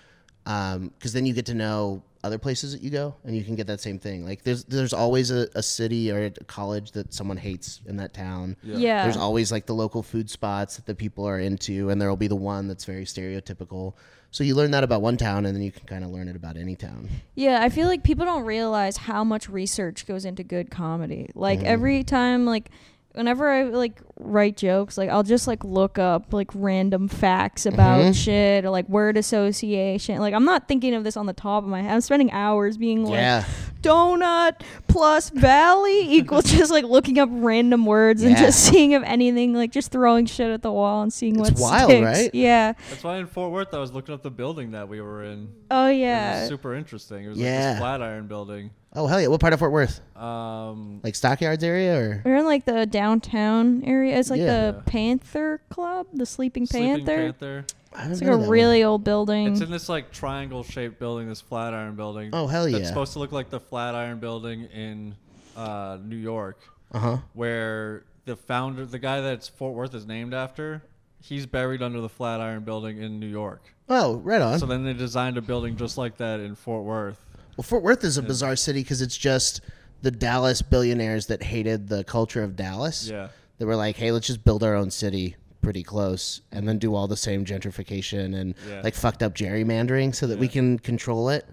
[0.43, 3.67] because then you get to know other places that you go, and you can get
[3.67, 4.25] that same thing.
[4.25, 8.13] Like there's there's always a, a city or a college that someone hates in that
[8.13, 8.57] town.
[8.63, 9.03] Yeah.
[9.03, 12.17] There's always like the local food spots that the people are into, and there will
[12.17, 13.93] be the one that's very stereotypical.
[14.31, 16.35] So you learn that about one town, and then you can kind of learn it
[16.35, 17.09] about any town.
[17.35, 21.27] Yeah, I feel like people don't realize how much research goes into good comedy.
[21.29, 21.39] Mm-hmm.
[21.39, 22.69] Like every time like
[23.13, 28.01] whenever I like write jokes, like I'll just like look up like random facts about
[28.01, 28.15] Mhm.
[28.15, 30.19] shit or like word association.
[30.19, 31.91] Like I'm not thinking of this on the top of my head.
[31.93, 33.43] I'm spending hours being like yeah,
[33.81, 39.53] donut plus valley equals just like looking up random words and just seeing if anything
[39.53, 41.59] like just throwing shit at the wall and seeing what's.
[41.59, 42.05] Wild, sticks.
[42.05, 42.29] right?
[42.35, 42.73] Yeah.
[42.89, 45.49] That's why in Fort Worth, I was looking up the building that we were in.
[45.71, 46.41] Oh It yeah.
[46.41, 47.25] was super interesting.
[47.25, 47.71] It was like Yeah.
[47.73, 48.71] this Flatiron building.
[48.93, 49.27] Oh hell yeah!
[49.27, 50.01] What part of Fort Worth?
[50.17, 52.21] Um, Like Stockyards area or?
[52.25, 54.17] We're in like the downtown area.
[54.17, 54.71] It's like Yeah.
[54.71, 57.15] the Panther Club, the Sleeping, Sleeping Panther.
[57.33, 57.65] Panther.
[57.93, 59.47] I haven't It's been like to a that really old building.
[59.51, 62.31] It's in this like triangle shaped building, this Flatiron building.
[62.33, 62.87] Oh hell That's yeah!
[62.87, 65.15] supposed to look like the Flatiron building in
[65.55, 66.59] uh, New York,
[66.91, 67.17] Uh huh.
[67.33, 70.81] where the founder, the guy that's Fort Worth is named after,
[71.21, 73.61] he's buried under the Flatiron building in New York.
[73.87, 74.57] Oh, right on.
[74.59, 77.19] So then they designed a building just like that in Fort Worth.
[77.59, 79.59] Well, Fort Worth is a bizarre city because it's just
[80.01, 83.09] the Dallas billionaires that hated the culture of Dallas.
[83.09, 83.27] Yeah.
[83.57, 86.95] They were like, hey, let's just build our own city pretty close and then do
[86.95, 88.79] all the same gentrification and Yeah.
[88.81, 91.45] like fucked up gerrymandering so that we can control it.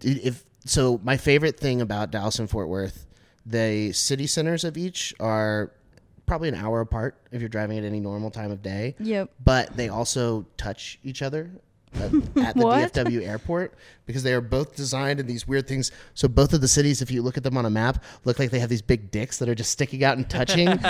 [0.00, 3.04] If so, my favorite thing about Dallas and Fort Worth,
[3.44, 5.72] the city centers of each are
[6.26, 8.94] probably an hour apart if you're driving at any normal time of day.
[9.00, 9.32] Yep.
[9.44, 11.50] But they also touch each other
[11.94, 12.12] at, at
[12.54, 13.74] the DFW airport
[14.08, 15.92] because they are both designed in these weird things.
[16.14, 18.50] So both of the cities, if you look at them on a map, look like
[18.50, 20.66] they have these big dicks that are just sticking out and touching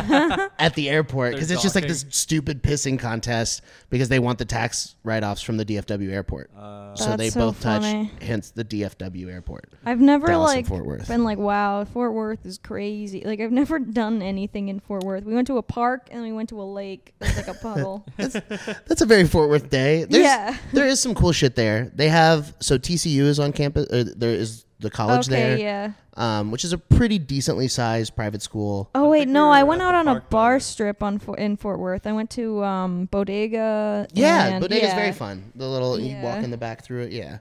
[0.59, 4.45] at the airport because it's just like this stupid pissing contest because they want the
[4.45, 6.51] tax write-offs from the DFW airport.
[6.57, 8.11] Uh, so they so both funny.
[8.15, 9.65] touch, hence the DFW airport.
[9.85, 11.09] I've never Dallas and like Fort Worth.
[11.09, 13.23] been like, wow, Fort Worth is crazy.
[13.25, 15.25] Like I've never done anything in Fort Worth.
[15.25, 17.15] We went to a park and we went to a lake.
[17.21, 18.07] It was like a puddle.
[18.17, 20.05] That's a very Fort Worth day.
[20.05, 20.57] There's, Yeah.
[20.73, 21.91] there is some cool shit there.
[21.95, 22.79] They have so
[23.09, 23.87] TCU is on campus.
[23.91, 25.59] Or there is the college okay, there.
[25.59, 25.93] yeah.
[26.15, 28.91] um, which is a pretty decently sized private school.
[28.95, 30.61] Oh wait, think no, I went out on a bar building.
[30.61, 32.07] strip on Fo- in Fort Worth.
[32.07, 34.07] I went to um, Bodega.
[34.13, 34.97] Yeah, and, Bodega's yeah.
[34.97, 35.53] very fun.
[35.55, 37.13] The little you walk in the back through it.
[37.13, 37.39] Yeah,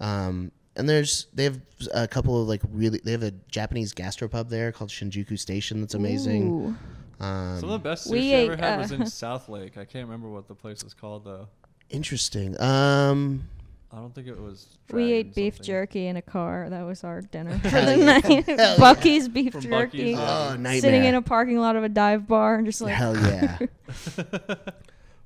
[0.00, 1.60] um, and there's they have
[1.94, 5.94] a couple of like really they have a Japanese gastropub there called Shinjuku Station that's
[5.94, 6.50] amazing.
[6.50, 6.76] Ooh.
[7.20, 9.78] Um, some of the best sushi We I ever ate, had was uh, in Southlake.
[9.78, 11.46] I can't remember what the place was called though.
[11.88, 12.60] interesting.
[12.60, 13.48] Um,
[13.92, 14.78] I don't think it was.
[14.90, 15.66] We ate beef something.
[15.66, 16.68] jerky in a car.
[16.70, 18.24] That was our dinner for the night.
[18.24, 18.76] Hell yeah.
[18.78, 19.98] Buc-ee's beef From jerky.
[19.98, 20.48] Buc-ee's, yeah.
[20.50, 20.80] oh nightmare.
[20.80, 23.58] Sitting in a parking lot of a dive bar and just like Hell yeah.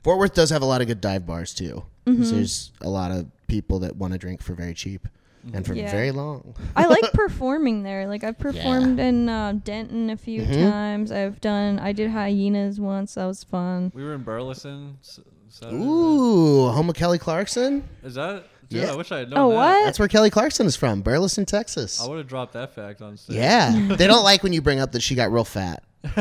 [0.03, 1.85] Fort Worth does have a lot of good dive bars too.
[2.05, 2.37] 'cause Mm-hmm.
[2.37, 5.09] There's a lot of people that want to drink for very cheap
[5.53, 5.91] and for Yeah.
[5.91, 6.55] very long.
[6.77, 8.07] I like performing there.
[8.07, 10.71] Like I've performed in uh, Denton a few Mhm.
[10.71, 11.12] times.
[11.12, 11.79] I've done.
[11.79, 13.14] I did hyenas once.
[13.14, 13.91] That was fun.
[13.95, 14.99] We were in Burleson.
[15.01, 15.77] s- Saturday.
[15.83, 17.83] Ooh, home of Kelly Clarkson.
[18.05, 18.45] Is that?
[18.69, 18.93] Dude, Yeah.
[18.93, 19.57] I wish I had known Oh that.
[19.57, 19.85] what?
[19.85, 22.01] That's where Kelly Clarkson is from, Burleson, Texas.
[22.03, 23.37] I would have dropped that fact on stage.
[23.37, 25.83] Yeah, they don't like when you bring up that she got real fat.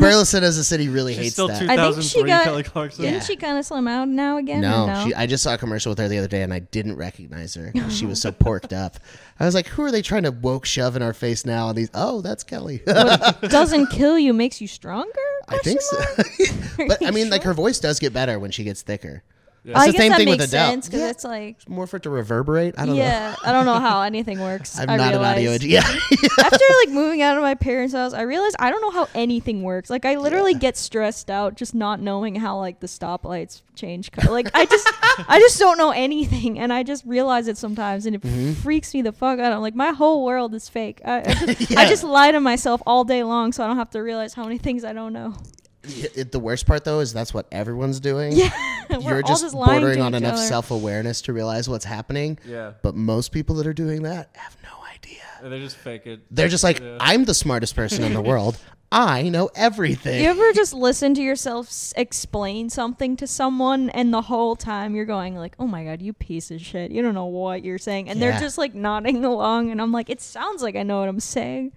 [0.00, 1.62] Burleson as a city really She's hates still that.
[1.68, 3.04] I think she got- Kelly Clarkson.
[3.04, 4.58] Didn't she kind of slim out now again?
[4.64, 5.04] or no, no?
[5.06, 7.54] She, I just saw a commercial with her the other day and I didn't recognize
[7.54, 7.72] her.
[7.90, 8.96] she was so porked up.
[9.38, 11.78] I was like, "Who are they trying to woke shove in our face now?" And
[11.78, 12.82] these, oh, that's Kelly.
[12.84, 15.10] what doesn't kill you makes you stronger.
[15.48, 15.96] I think so.
[15.96, 19.22] Question but I you mean, like her voice does get better when she gets thicker.
[19.62, 19.72] Yeah.
[19.72, 20.70] It's I the guess same that thing with makes Adele.
[20.70, 21.10] sense because Yeah.
[21.10, 22.74] it's like It's more for it to reverberate.
[22.78, 23.02] I don't know.
[23.02, 23.34] yeah.
[23.44, 24.78] I don't know how anything works.
[24.78, 25.64] I'm I not an audio realized.
[25.64, 25.82] engineer.
[26.10, 26.28] Yeah.
[26.44, 29.62] After like moving out of my parents' house, I realized I don't know how anything
[29.62, 29.90] works.
[29.90, 34.10] Like I literally get stressed out just not knowing how like the stoplights change.
[34.12, 34.88] Co- like I just
[35.28, 38.52] I just don't know anything, and I just realize it sometimes, and it Mm-hmm.
[38.54, 39.52] freaks me the fuck out.
[39.52, 41.00] I'm like my whole world is fake.
[41.04, 41.80] I, I, just, Yeah.
[41.80, 44.44] I just lie to myself all day long, so I don't have to realize how
[44.44, 45.34] many things I don't know.
[45.82, 48.32] It- it- the worst part though is that's what everyone's doing.
[48.32, 48.50] Yeah.
[49.00, 52.38] You're just, just bordering on enough self awareness to realize what's happening.
[52.46, 52.72] Yeah.
[52.82, 55.22] But most people that are doing that have no idea.
[55.42, 56.20] And they just fake it.
[56.30, 56.98] They're just like, Yeah.
[57.00, 58.58] I'm the smartest person in the world.
[58.92, 60.20] I know everything.
[60.24, 64.96] You ever just listen to yourself s- explain something to someone, and the whole time
[64.96, 66.90] you're going like, "Oh my god, you piece of shit!
[66.90, 68.32] You don't know what you're saying," and Yeah.
[68.32, 71.20] they're just like nodding along, and I'm like, "It sounds like I know what I'm
[71.20, 71.70] saying."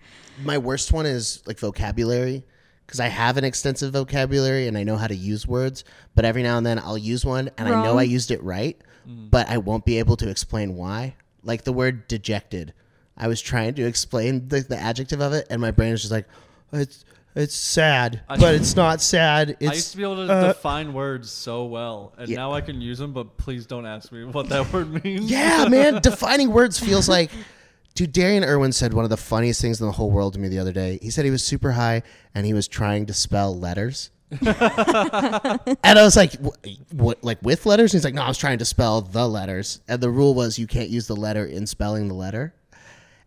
[0.43, 2.45] My worst one is like vocabulary
[2.93, 5.83] because I have an extensive vocabulary and I know how to use words,
[6.13, 8.79] but every now and then I'll use one and I know I used it right,
[9.07, 11.15] but I won't be able to explain why.
[11.43, 12.71] Like the word dejected.
[13.17, 16.11] I was trying to explain the, the adjective of it and my brain is just
[16.11, 16.27] like,
[16.71, 17.03] it's
[17.35, 19.57] it's sad, I- but it's not sad.
[19.59, 22.35] It's I used to be able to uh, define words so well, and Yeah.
[22.37, 23.11] now I can use them.
[23.11, 25.31] But please don't ask me what that word means.
[25.31, 25.99] Yeah, man.
[26.03, 27.31] Defining words feels like.
[27.95, 30.47] Dude, Darian Irwin said one of the funniest things in the whole world to me
[30.47, 30.97] the other day.
[31.01, 32.01] He said he was super high
[32.33, 34.09] and he was trying to spell letters.
[34.31, 34.47] and
[35.99, 37.23] I was like, "Wh- "What?
[37.23, 40.01] Like with letters?" And he's like, "No, I was trying to spell the letters." And
[40.01, 42.53] the rule was you can't use the letter in spelling the letter.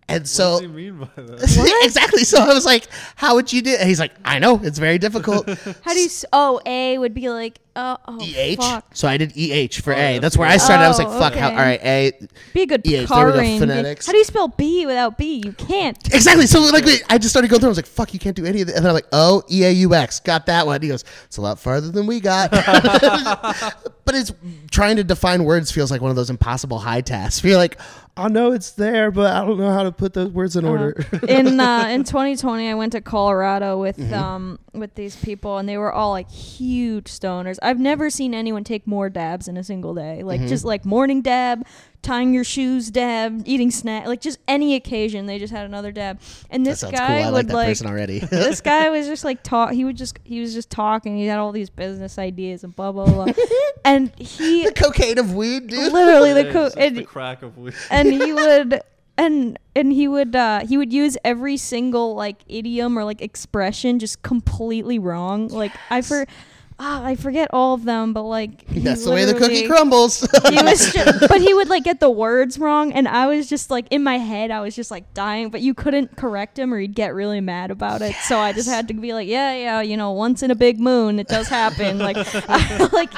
[0.09, 1.81] And What so does he mean by that?
[1.85, 2.25] exactly.
[2.25, 3.79] So I was like, "How would you do?" it?
[3.81, 6.07] And he's like, "I know it's very difficult." How do you?
[6.07, 8.85] S- oh, A would be like, uh, oh, Eh fuck.
[8.95, 10.19] So I did eh for Oh, A.
[10.19, 10.61] that's That's where I good.
[10.63, 10.85] started.
[10.85, 11.63] I was like, Oh, "Fuck, how, all okay.
[11.63, 12.13] right, A."
[12.55, 13.59] Be a good EH, there we go, purring.
[13.61, 14.07] phonetics.
[14.07, 15.43] How do you spell B without B?
[15.45, 15.97] You can't.
[16.15, 16.47] Exactly.
[16.47, 17.69] So like wait, I just started going through.
[17.69, 19.43] I was like, "Fuck, you can't do any of it." And then I'm like, "Oh,
[19.51, 22.21] E A U X, got that one." He goes, "It's a lot farther than we
[22.21, 22.51] got."
[24.05, 24.33] but it's
[24.71, 27.43] trying to define words feels like one of those impossible high tasks.
[27.45, 27.79] You're like,
[28.17, 31.05] "I know it's there, but I don't know how to put those words in order."
[31.29, 34.15] in uh, in 2020, I went to Colorado with Mm-hmm.
[34.15, 37.57] um with these people, and they were all like huge stoners.
[37.67, 40.23] I've never seen anyone take more dabs in a single day.
[40.23, 40.49] Like Mm-hmm.
[40.49, 41.67] just like morning dab,
[42.03, 46.21] tying your shoes dab, eating snack, like just any occasion, they just had another dab.
[46.51, 47.27] And this sounds guy cool.
[47.27, 47.69] I like would that like.
[47.69, 48.19] person already.
[48.31, 49.73] this guy was just like talk.
[49.73, 51.17] He would just he was just talking.
[51.17, 53.27] He had all these business ideas and blah blah blah.
[53.85, 55.93] and he the cocaine of weed, dude.
[55.93, 57.75] literally It the co- and the crack of weed.
[57.91, 58.81] and he would
[59.19, 63.99] and and he would uh he would use every single like idiom or like expression
[63.99, 66.27] just completely wrong like i for
[66.79, 70.21] ah, i forget all of them but like That's the way the cookie crumbles.
[70.51, 73.71] he was just, but he would like get the words wrong and i was just
[73.71, 76.79] like in my head i was just like dying but you couldn't correct him or
[76.79, 78.15] he'd get really mad about it.
[78.17, 80.79] So i just had to be like yeah yeah you know once in a big
[80.79, 82.17] moon it does happen like
[82.93, 83.11] like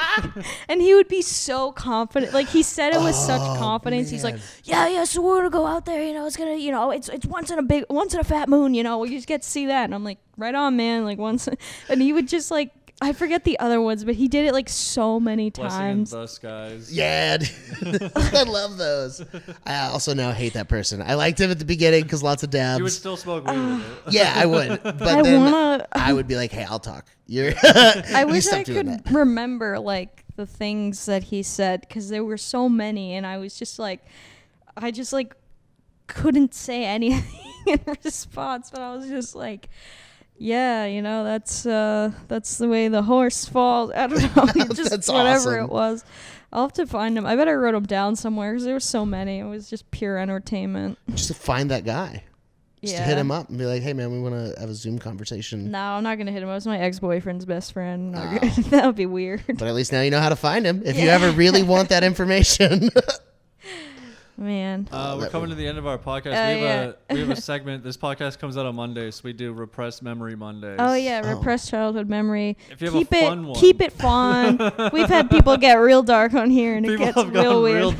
[0.68, 4.24] and he would be so confident like he said it with such Oh, confidence he's
[4.24, 6.90] like yeah yeah so we're gonna go out there you know it's gonna you know
[6.92, 9.26] it's it's once in a big once in a fat moon you know we just
[9.26, 9.84] get to see that.
[9.84, 11.48] And i'm like right on man like once
[11.88, 12.70] and he would just like
[13.00, 16.10] I forget the other ones, but he did it like so many Blessing in times.
[16.10, 16.92] the skies.
[16.92, 18.10] Yeah, dude.
[18.16, 19.24] I love those.
[19.64, 21.00] I also now hate that person.
[21.00, 22.78] I liked him at the beginning because lots of dabs.
[22.78, 24.12] You would still smoke weed with it.
[24.14, 24.82] yeah, I would.
[24.82, 27.52] But I then wanna- I would be like, "Hey, I'll talk." You're.
[27.62, 29.10] I you wish stop I doing could that.
[29.14, 33.56] remember like the things that he said because there were so many, and I was
[33.56, 34.04] just like,
[34.76, 35.34] I just like
[36.08, 37.22] couldn't say anything
[37.66, 39.68] in response, but I was just like.
[40.38, 43.90] Yeah, you know that's uh that's the way the horse falls.
[43.96, 45.64] I don't know, just That's whatever awesome.
[45.64, 46.04] it was.
[46.52, 47.26] I'll have to find him.
[47.26, 49.40] I bet I wrote him down somewhere because there were so many.
[49.40, 50.98] It was just pure entertainment.
[51.10, 52.24] Just to find that guy.
[52.80, 53.00] Just yeah.
[53.00, 54.98] to hit him up and be like, "Hey, man, we want to have a Zoom
[55.00, 56.48] conversation." No, I'm not gonna hit him.
[56.48, 58.14] It was my ex boyfriend's best friend.
[58.16, 58.38] Oh.
[58.70, 59.42] that would be weird.
[59.46, 61.88] But at least now you know how to find him if you ever really want
[61.88, 62.90] that information.
[64.38, 64.88] Man.
[64.92, 66.26] Uh, we're coming to the end of our podcast.
[66.26, 66.92] Oh, we, have yeah.
[67.10, 67.82] a, we have a segment.
[67.82, 70.76] This podcast comes out on Monday, so we do repressed memory Mondays.
[70.78, 71.34] Oh yeah, Oh.
[71.36, 72.56] repressed childhood memory.
[72.70, 73.58] If you have a keep it, fun one.
[73.58, 74.58] keep it fun.
[74.92, 77.62] We've had people get real dark on here, and People it gets have real gone
[77.64, 77.76] weird.
[77.80, 77.90] real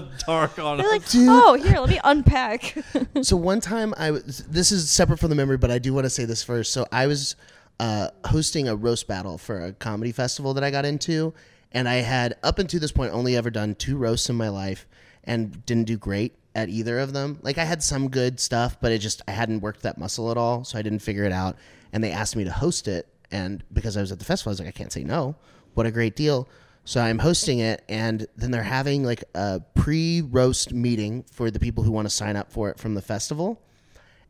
[0.00, 0.92] d- dark on They're us.
[0.92, 1.28] like, Dude.
[1.30, 2.74] oh, here, let me unpack.
[3.20, 6.06] so one time I was this is separate from the memory, but I do want
[6.06, 6.72] to say this first.
[6.72, 7.36] So I was
[7.80, 11.34] uh, hosting a roast battle for a comedy festival that I got into,
[11.70, 14.86] and I had up until this point only ever done two roasts in my life,
[15.24, 17.38] and didn't do great at either of them.
[17.42, 20.36] Like I had some good stuff, but it just I hadn't worked that muscle at
[20.36, 21.56] all, so I didn't figure it out.
[21.92, 24.52] And they asked me to host it, and because I was at the festival, I
[24.52, 25.36] was like, I can't say no.
[25.74, 26.48] What a great deal!
[26.84, 31.84] So I'm hosting it, and then they're having like a pre-roast meeting for the people
[31.84, 33.62] who want to sign up for it from the festival.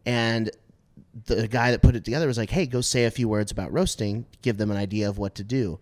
[0.05, 0.51] And
[1.27, 3.73] the guy that put it together was like, "Hey, go say a few words about
[3.73, 5.79] roasting, give them an idea of what to do."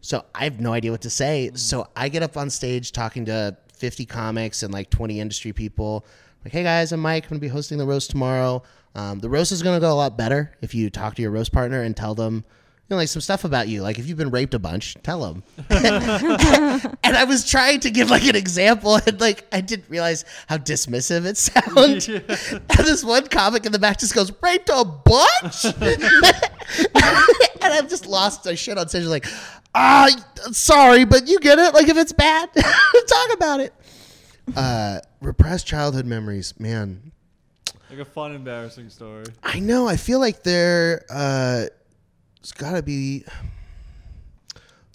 [0.00, 1.50] So I have no idea what to say.
[1.52, 1.58] Mm.
[1.58, 6.06] So I get up on stage talking to 50 comics and like 20 industry people.
[6.44, 7.24] Like, hey guys, I'm Mike.
[7.24, 8.62] I'm gonna be hosting the roast tomorrow.
[8.94, 11.52] Um, the roast is gonna go a lot better if you talk to your roast
[11.52, 12.44] partner and tell them
[12.90, 13.82] know, like some stuff about you.
[13.82, 15.42] Like if you've been raped a bunch, tell them.
[15.70, 20.58] and I was trying to give like an example, and like I didn't realize how
[20.58, 22.08] dismissive it sounds.
[22.52, 25.74] And this one comic in the back just goes, "Raped a bunch," and
[27.62, 29.04] I've just lost my shit on stage.
[29.04, 29.26] Like,
[29.74, 30.08] ah,
[30.52, 31.74] sorry, but you get it.
[31.74, 33.74] Like if it's bad, talk about it.
[34.56, 37.12] Uh, repressed childhood memories, man.
[37.90, 39.26] Like a fun, embarrassing story.
[39.42, 39.86] I know.
[39.86, 41.04] I feel like there.
[41.10, 41.66] Uh,
[42.42, 43.24] it's got to be.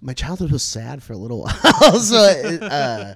[0.02, 3.16] My childhood was sad for a little while, so it, uh,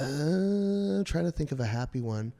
[0.00, 2.32] uh, trying to think of a happy one.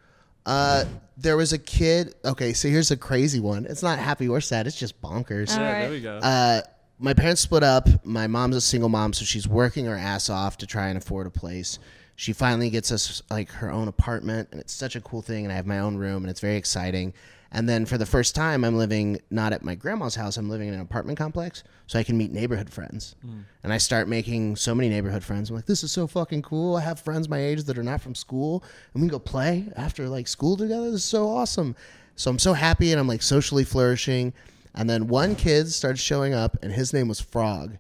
[0.47, 0.87] Uh,
[1.19, 2.15] there was a kid.
[2.25, 3.67] Okay, so here's a crazy one.
[3.67, 4.67] It's not happy or sad.
[4.67, 5.53] It's just bonkers.
[5.53, 5.81] All yeah, right.
[5.83, 6.17] there we go.
[6.17, 6.63] Uh,
[6.99, 7.87] my parents split up.
[8.03, 11.27] My mom's a single mom, so she's working her ass off to try and afford
[11.27, 11.79] a place.
[12.17, 15.45] She finally gets us like her own apartment, and it's such a cool thing.
[15.45, 17.13] And I have my own room, and it's very exciting.
[17.55, 20.37] And then for the first time, I'm living not at my grandma's house.
[20.37, 23.15] I'm living in an apartment complex, so I can meet neighborhood friends.
[23.25, 23.45] Mm.
[23.63, 25.51] And I start making so many neighborhood friends.
[25.51, 26.75] I'm like, this is so fucking cool.
[26.75, 29.69] I have friends my age that are not from school, and we can go play
[29.77, 30.91] after like school together.
[30.91, 31.77] This is so awesome.
[32.17, 34.33] So I'm so happy, and I'm like socially flourishing.
[34.75, 37.79] And then one kid started showing up, and his name was Frog.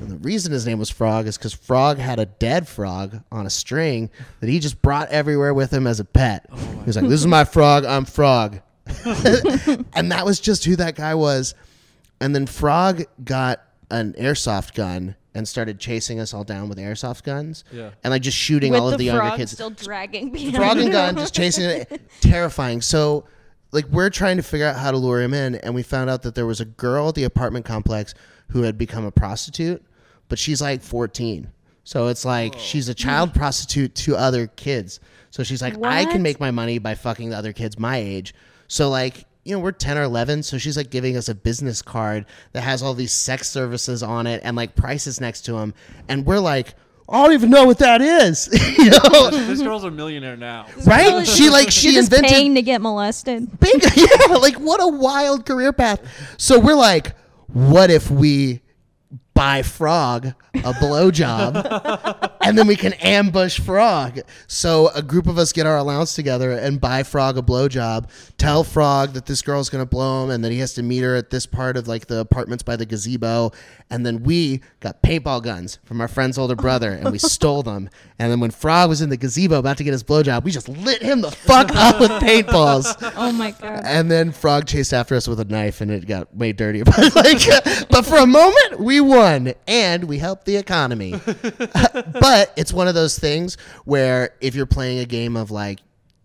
[0.00, 3.44] And the reason his name was Frog is because Frog had a dead frog on
[3.44, 4.08] a string
[4.38, 6.46] that he just brought everywhere with him as a pet.
[6.52, 7.84] Oh he was like, "This is my frog.
[7.84, 8.60] I'm Frog,"
[9.94, 11.54] and that was just who that guy was.
[12.20, 17.22] And then Frog got an airsoft gun and started chasing us all down with airsoft
[17.22, 17.62] guns.
[17.70, 17.90] Yeah.
[18.02, 20.56] And like just shooting With all of the, the, younger kids still dragging behind.
[20.56, 22.80] frog and gun, just chasing it, terrifying.
[22.80, 23.24] So,
[23.72, 26.22] like, we're trying to figure out how to lure him in, and we found out
[26.22, 28.14] that there was a girl at the apartment complex
[28.48, 29.84] who had become a prostitute,
[30.28, 31.50] but she's like 14.
[31.84, 35.00] So it's like she's a child prostitute to other kids.
[35.30, 38.34] So she's like, I can make my money by fucking the other kids my age.
[38.68, 41.80] So like, you know, we're 10 or 11, so she's like giving us a business
[41.82, 45.72] card that has all these sex services on it and like prices next to them,
[46.08, 46.74] and we're like,
[47.08, 48.48] I don't even know what that is,
[48.78, 49.30] you know?
[49.30, 50.66] this girl's a millionaire now.
[50.84, 51.24] right?
[51.24, 53.60] She like she You're invented paying to get molested.
[53.60, 53.86] bingo.
[53.96, 56.00] Yeah, like what a wild career path.
[56.36, 57.14] So we're like,
[57.46, 58.62] what if we
[59.34, 61.54] buy Frog a blowjob
[62.46, 64.20] and then we can ambush Frog?
[64.46, 68.08] So a group of us get our allowance together and buy Frog a blowjob.
[68.38, 71.16] Tell Frog that this girl's gonna blow him and that he has to meet her
[71.16, 73.52] at this part of like the apartments by the gazebo.
[73.90, 77.88] And then we got paintball guns from our friend's older brother and we stole them.
[78.18, 80.68] And then when Frog was in the gazebo about to get his blowjob, we just
[80.68, 82.94] lit him the fuck up with paintballs.
[83.18, 83.82] Oh my god.
[83.84, 86.82] And then Frog chased after us with a knife, and it got made dirty.
[86.84, 91.14] But like, but for a moment, we won, and we helped the economy.
[91.14, 95.80] Uh, but it's one of those things where if you're playing a game of like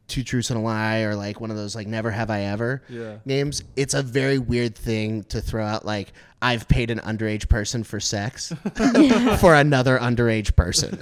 [0.07, 2.81] two truths and a lie, or like one of those like never have I ever
[2.89, 3.17] Yeah.
[3.25, 5.85] games, it's a very weird thing to throw out.
[5.85, 6.11] Like
[6.43, 8.51] I've paid an underage person for sex
[9.39, 10.97] for another underage person.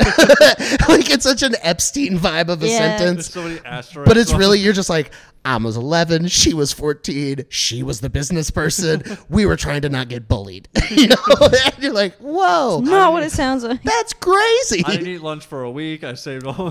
[0.89, 2.97] like it's such an Epstein vibe of a Yeah.
[2.97, 3.27] sentence.
[3.31, 4.03] So.
[4.05, 5.11] But it's really you're just like
[5.45, 9.01] I was 11, she was 14, she was the business person.
[9.29, 11.15] we were trying to not get bullied, you know.
[11.39, 13.81] and you're like, whoa, Not what it sounds like.
[13.83, 14.83] that's crazy.
[14.85, 16.03] I didn't eat lunch for a week.
[16.03, 16.69] I saved all.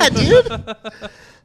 [0.00, 0.76] yeah, dude.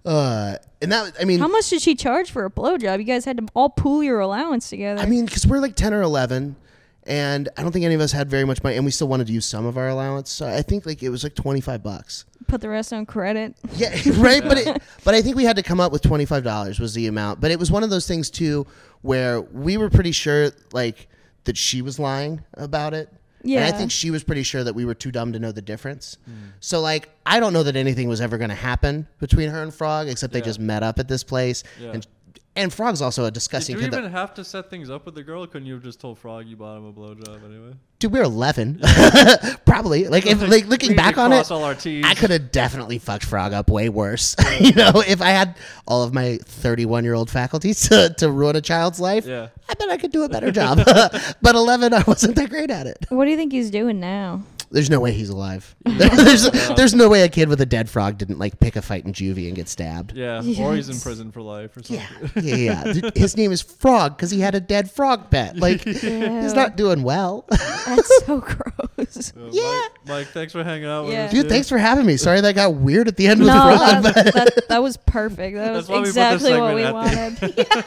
[0.06, 3.00] Uh, and that I mean, How much did she charge for a blowjob?
[3.00, 5.02] You guys had to all pool your allowance together.
[5.02, 6.56] I mean, because we're like 10 or 11.
[7.04, 9.26] And I don't think any of us had very much money, and we still wanted
[9.28, 10.30] to use some of our allowance.
[10.30, 12.26] So I think like it was like twenty five bucks.
[12.48, 13.56] Put the rest on credit.
[13.74, 14.44] Yeah, right.
[14.44, 16.94] But it, but I think we had to come up with twenty five dollars was
[16.94, 17.42] the amount.
[17.42, 18.68] But it was one of those things too,
[19.02, 21.08] where we were pretty sure like
[21.46, 23.10] that she was lying about it.
[23.44, 25.62] And I think she was pretty sure that we were too dumb to know the
[25.62, 26.18] difference.
[26.26, 26.32] Hmm.
[26.60, 29.74] So like I don't know that anything was ever going to happen between her and
[29.74, 30.46] Frog, except they Yeah.
[30.46, 31.64] just met up at this place.
[31.80, 31.92] Yeah.
[31.92, 32.08] And
[32.56, 33.92] and Frog's also a Did disgusting you kid.
[33.92, 35.46] that- even have to set things up with the girl?
[35.48, 37.74] Couldn't you have just told Frog you bought him a blowjob anyway?
[38.00, 38.80] Dude, we were eleven,
[39.66, 40.08] probably.
[40.08, 43.52] Like, if like looking back on it, all our I could have definitely fucked Frog
[43.54, 44.36] up way worse.
[44.60, 49.00] you know, if I had all of my thirty-one-year-old faculties to, to ruin a child's
[49.00, 49.50] life, Yeah.
[49.68, 50.80] I bet I could do a better job.
[50.86, 53.06] but eleven, I wasn't that great at it.
[53.10, 54.44] What do you think he's doing now?
[54.72, 55.76] There's no way he's alive.
[55.86, 59.04] there's there's no way a kid with a dead frog didn't like pick a fight
[59.06, 60.14] in juvie and get stabbed.
[60.14, 61.04] Yeah, or he's in Yes.
[61.04, 62.06] prison for life or something.
[62.36, 62.94] Yeah, yeah, yeah.
[62.94, 65.56] Dude, His name is Frog because he had a dead frog pet.
[65.60, 67.46] Like he's not doing well.
[67.50, 69.34] That's so gross.
[69.36, 69.64] Uh, Yeah.
[69.82, 71.26] Mike, Mike, thanks for hanging out with Yeah.
[71.26, 71.32] us.
[71.32, 72.18] Dude, thanks for having me.
[72.18, 74.04] Sorry that got weird at the end with no, the frog.
[74.04, 75.56] that, that, that was perfect.
[75.58, 76.16] That was That's why we put this
[76.46, 77.86] exactly what we segment wanted.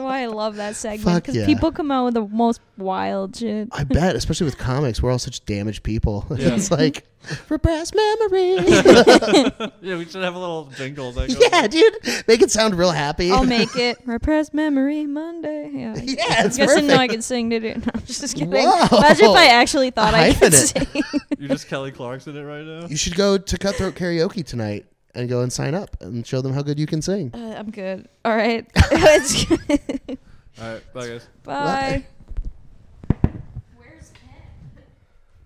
[0.00, 0.06] Yeah.
[0.06, 1.46] why I love that segment Fuck because yeah.
[1.46, 3.68] people come out with the most wild shit.
[3.72, 6.26] I bet, especially with comics, we're all such damaged people.
[6.36, 6.54] Yeah.
[6.54, 7.06] it's like
[7.50, 8.60] repressed memories.
[9.82, 11.12] Yeah, we should have a little jingle.
[11.12, 11.94] That goes yeah, dude,
[12.28, 13.30] make it sound real happy.
[13.30, 15.70] I'll make it repressed memory Monday.
[15.72, 17.12] Yeah, I- Yeah, I it's guess I didn't know I perfect.
[17.12, 17.48] could sing.
[17.50, 17.76] Did it?
[17.86, 18.50] No, I'm just kidding.
[18.50, 18.98] Whoa.
[18.98, 20.92] Imagine if I actually thought A I could hyphenate.
[20.92, 21.02] sing.
[21.38, 22.86] You're just Kelly Clarkson in it right now.
[22.86, 26.52] You should go to Cutthroat Karaoke tonight and go and sign up and show them
[26.52, 27.30] how good you can sing.
[27.34, 28.08] Uh, I'm good.
[28.24, 28.66] All right.
[30.60, 30.92] All right.
[30.92, 31.28] bye guys.
[31.44, 32.04] Bye.